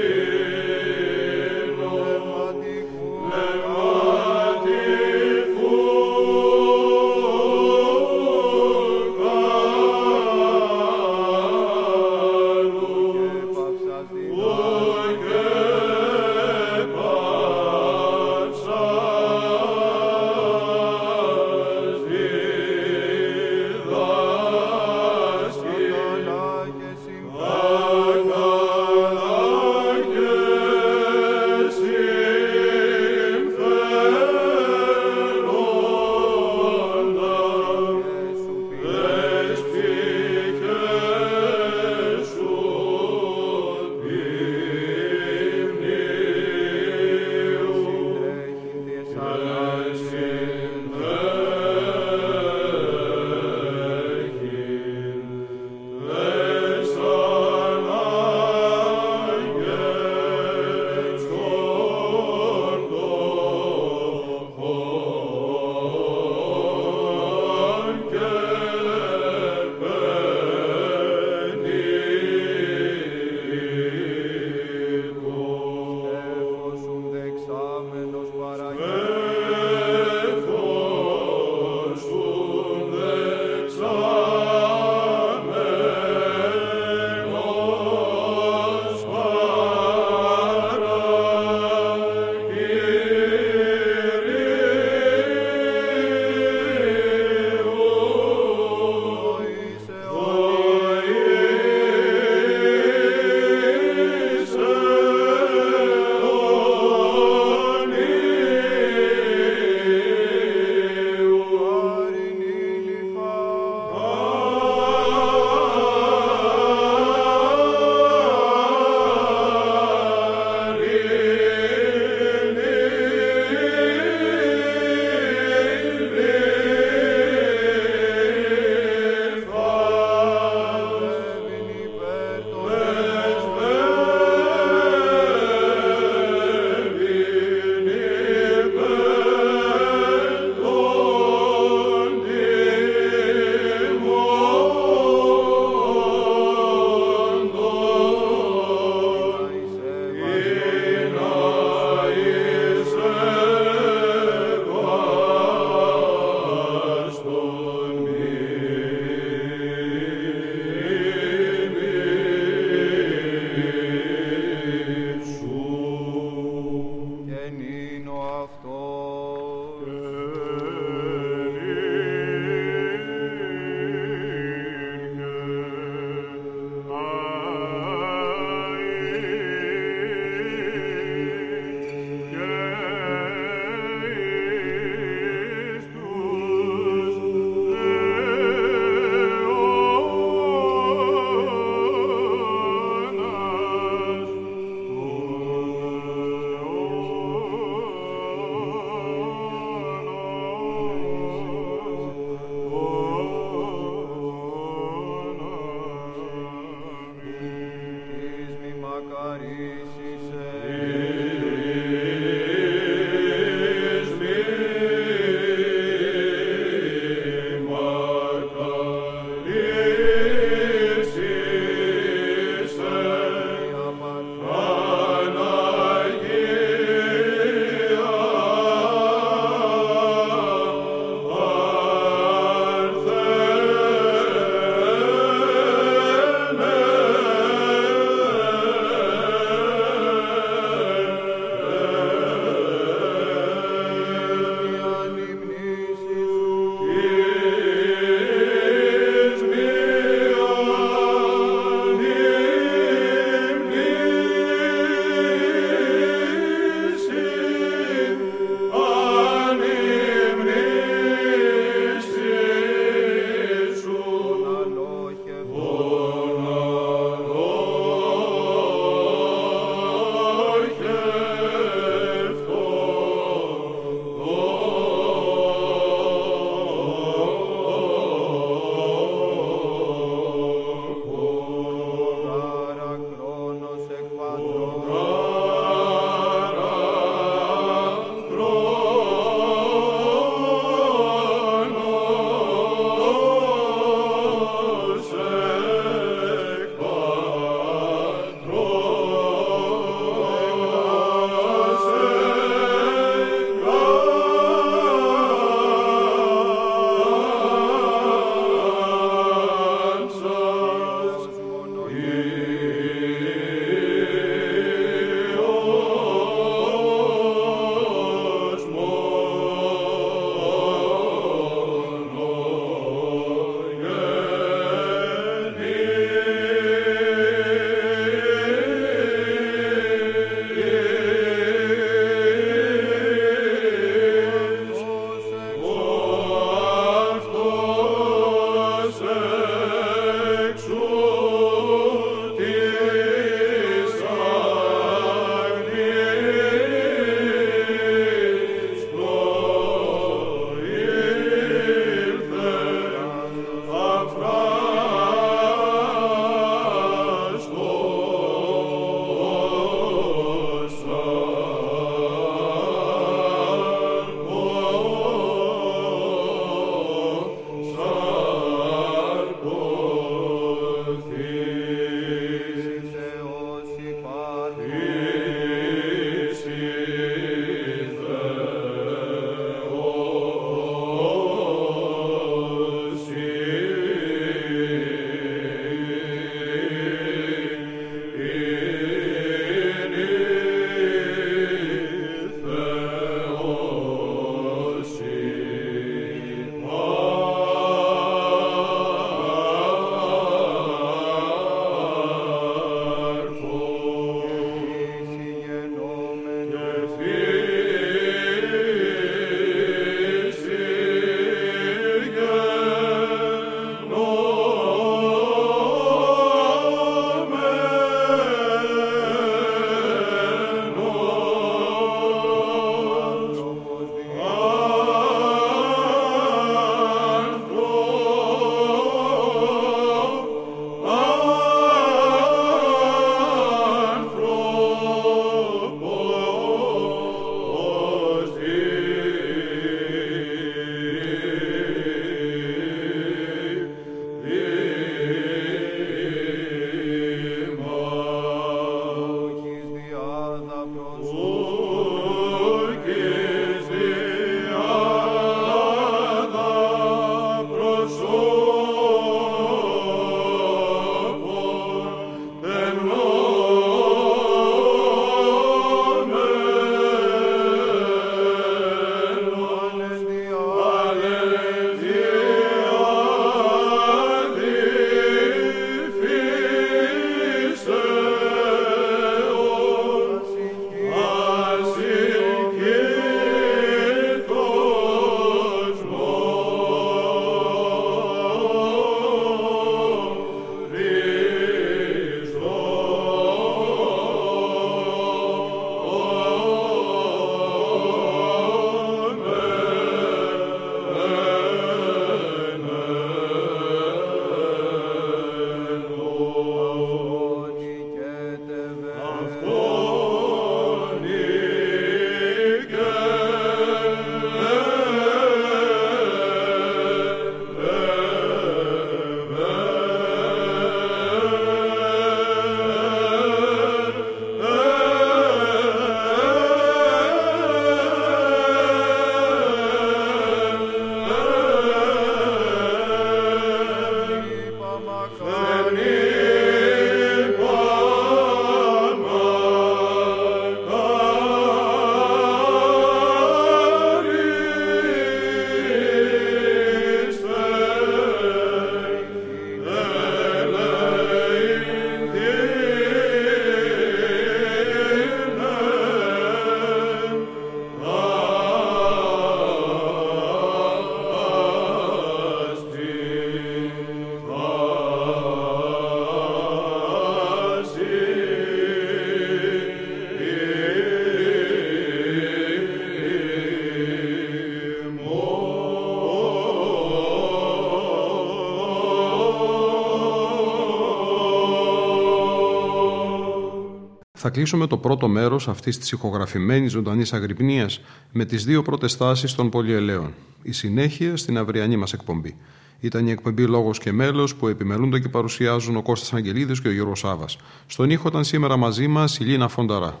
Θα 584.34 584.38
κλείσουμε 584.38 584.66
το 584.66 584.76
πρώτο 584.76 585.08
μέρος 585.08 585.48
αυτής 585.48 585.78
της 585.78 585.92
ηχογραφημένης 585.92 586.70
ζωντανής 586.70 587.12
αγρυπνίας 587.12 587.80
με 588.12 588.24
τις 588.24 588.44
δύο 588.44 588.62
πρώτες 588.62 588.96
τάσεις 588.96 589.34
των 589.34 589.50
πολυελαίων. 589.50 590.14
Η 590.42 590.52
συνέχεια 590.52 591.16
στην 591.16 591.38
αυριανή 591.38 591.76
μας 591.76 591.92
εκπομπή. 591.92 592.36
Ήταν 592.80 593.06
η 593.06 593.10
εκπομπή 593.10 593.46
Λόγος 593.46 593.78
και 593.78 593.92
Μέλος 593.92 594.34
που 594.34 594.48
επιμελούνται 594.48 594.98
και 594.98 595.08
παρουσιάζουν 595.08 595.76
ο 595.76 595.82
Κώστας 595.82 596.12
Αγγελίδης 596.12 596.60
και 596.60 596.68
ο 596.68 596.72
Γιώργος 596.72 596.98
Σάβα. 596.98 597.24
Στον 597.66 597.90
ήχο 597.90 598.08
ήταν 598.08 598.24
σήμερα 598.24 598.56
μαζί 598.56 598.86
μας 598.88 599.18
η 599.18 599.24
Λίνα 599.24 599.48
Φονταρά. 599.48 600.00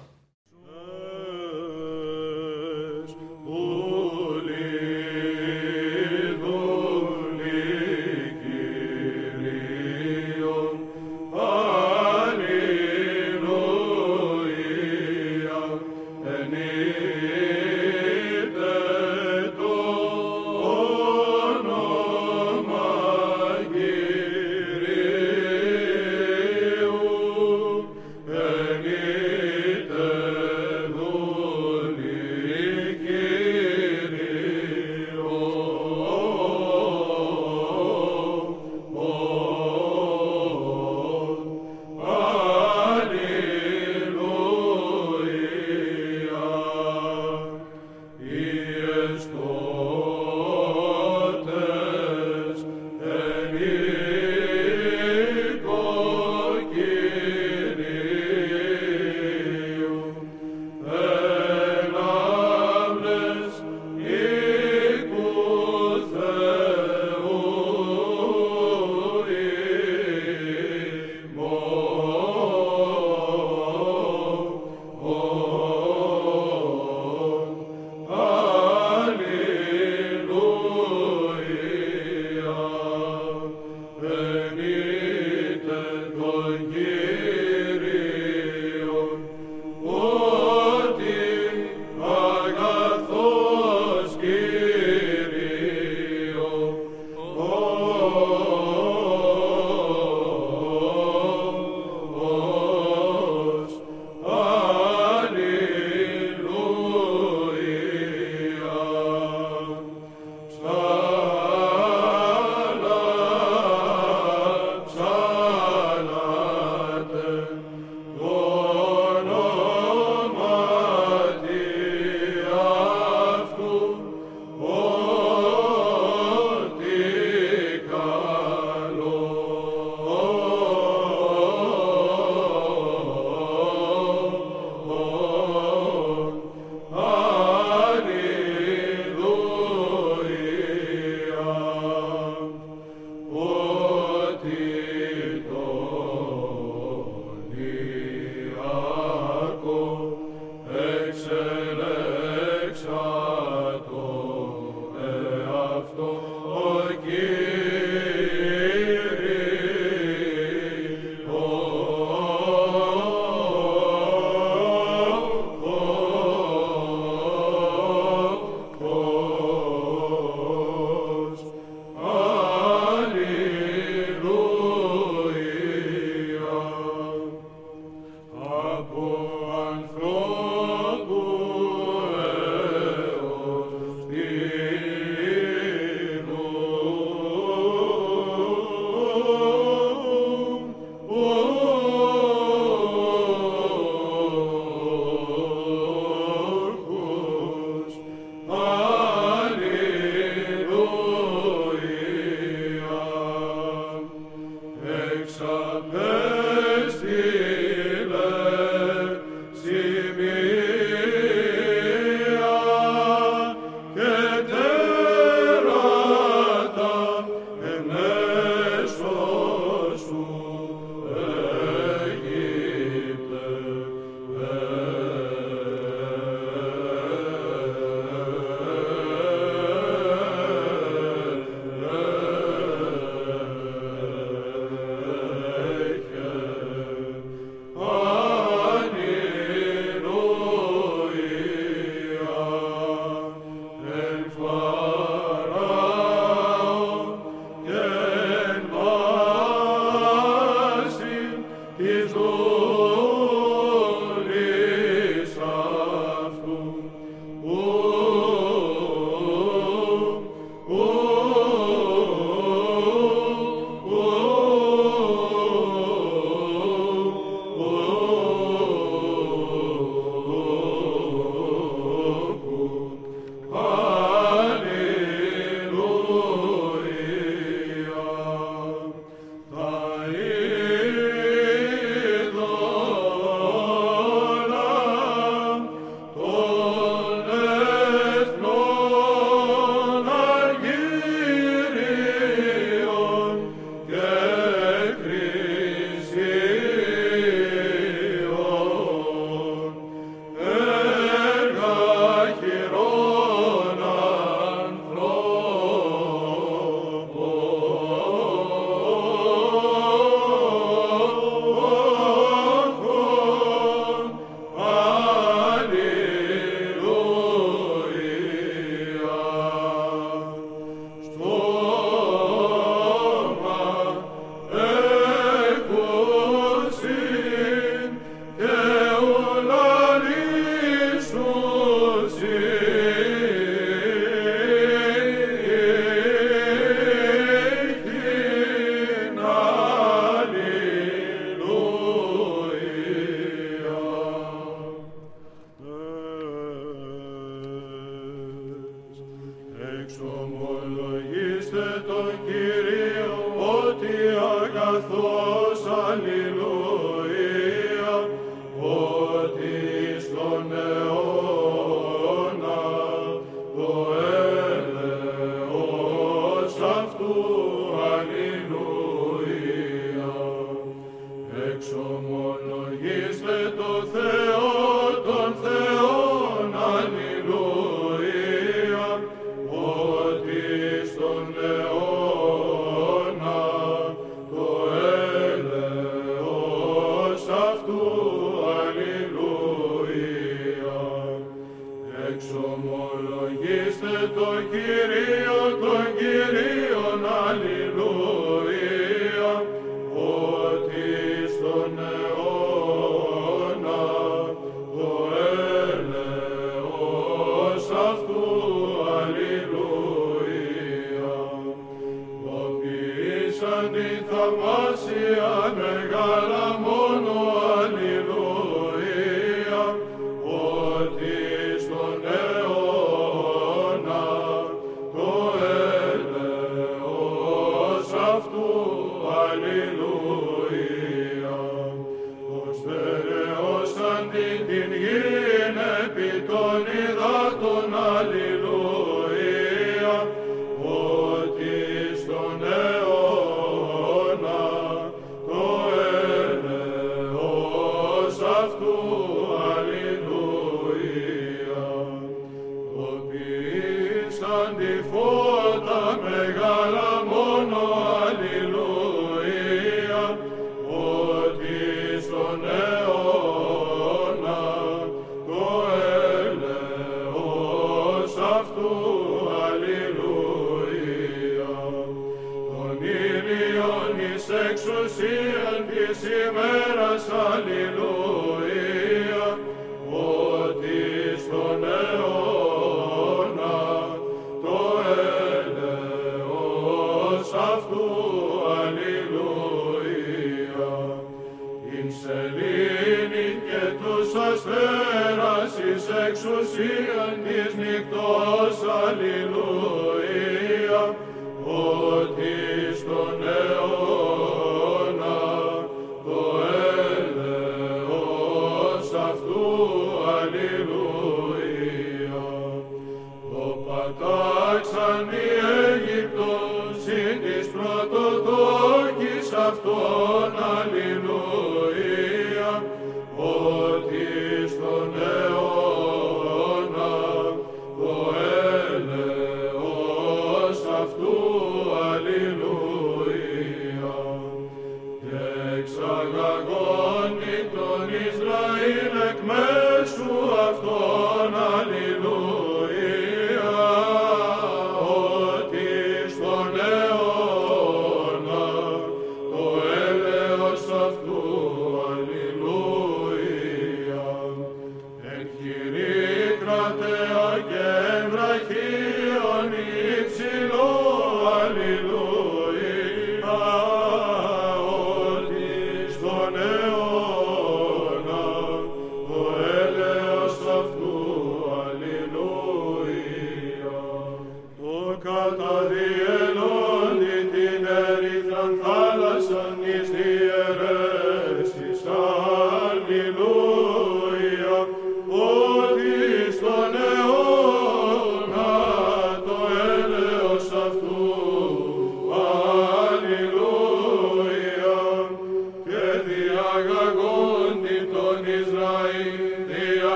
Ερυθραν 578.42 578.58
θάλασσαν 578.62 578.81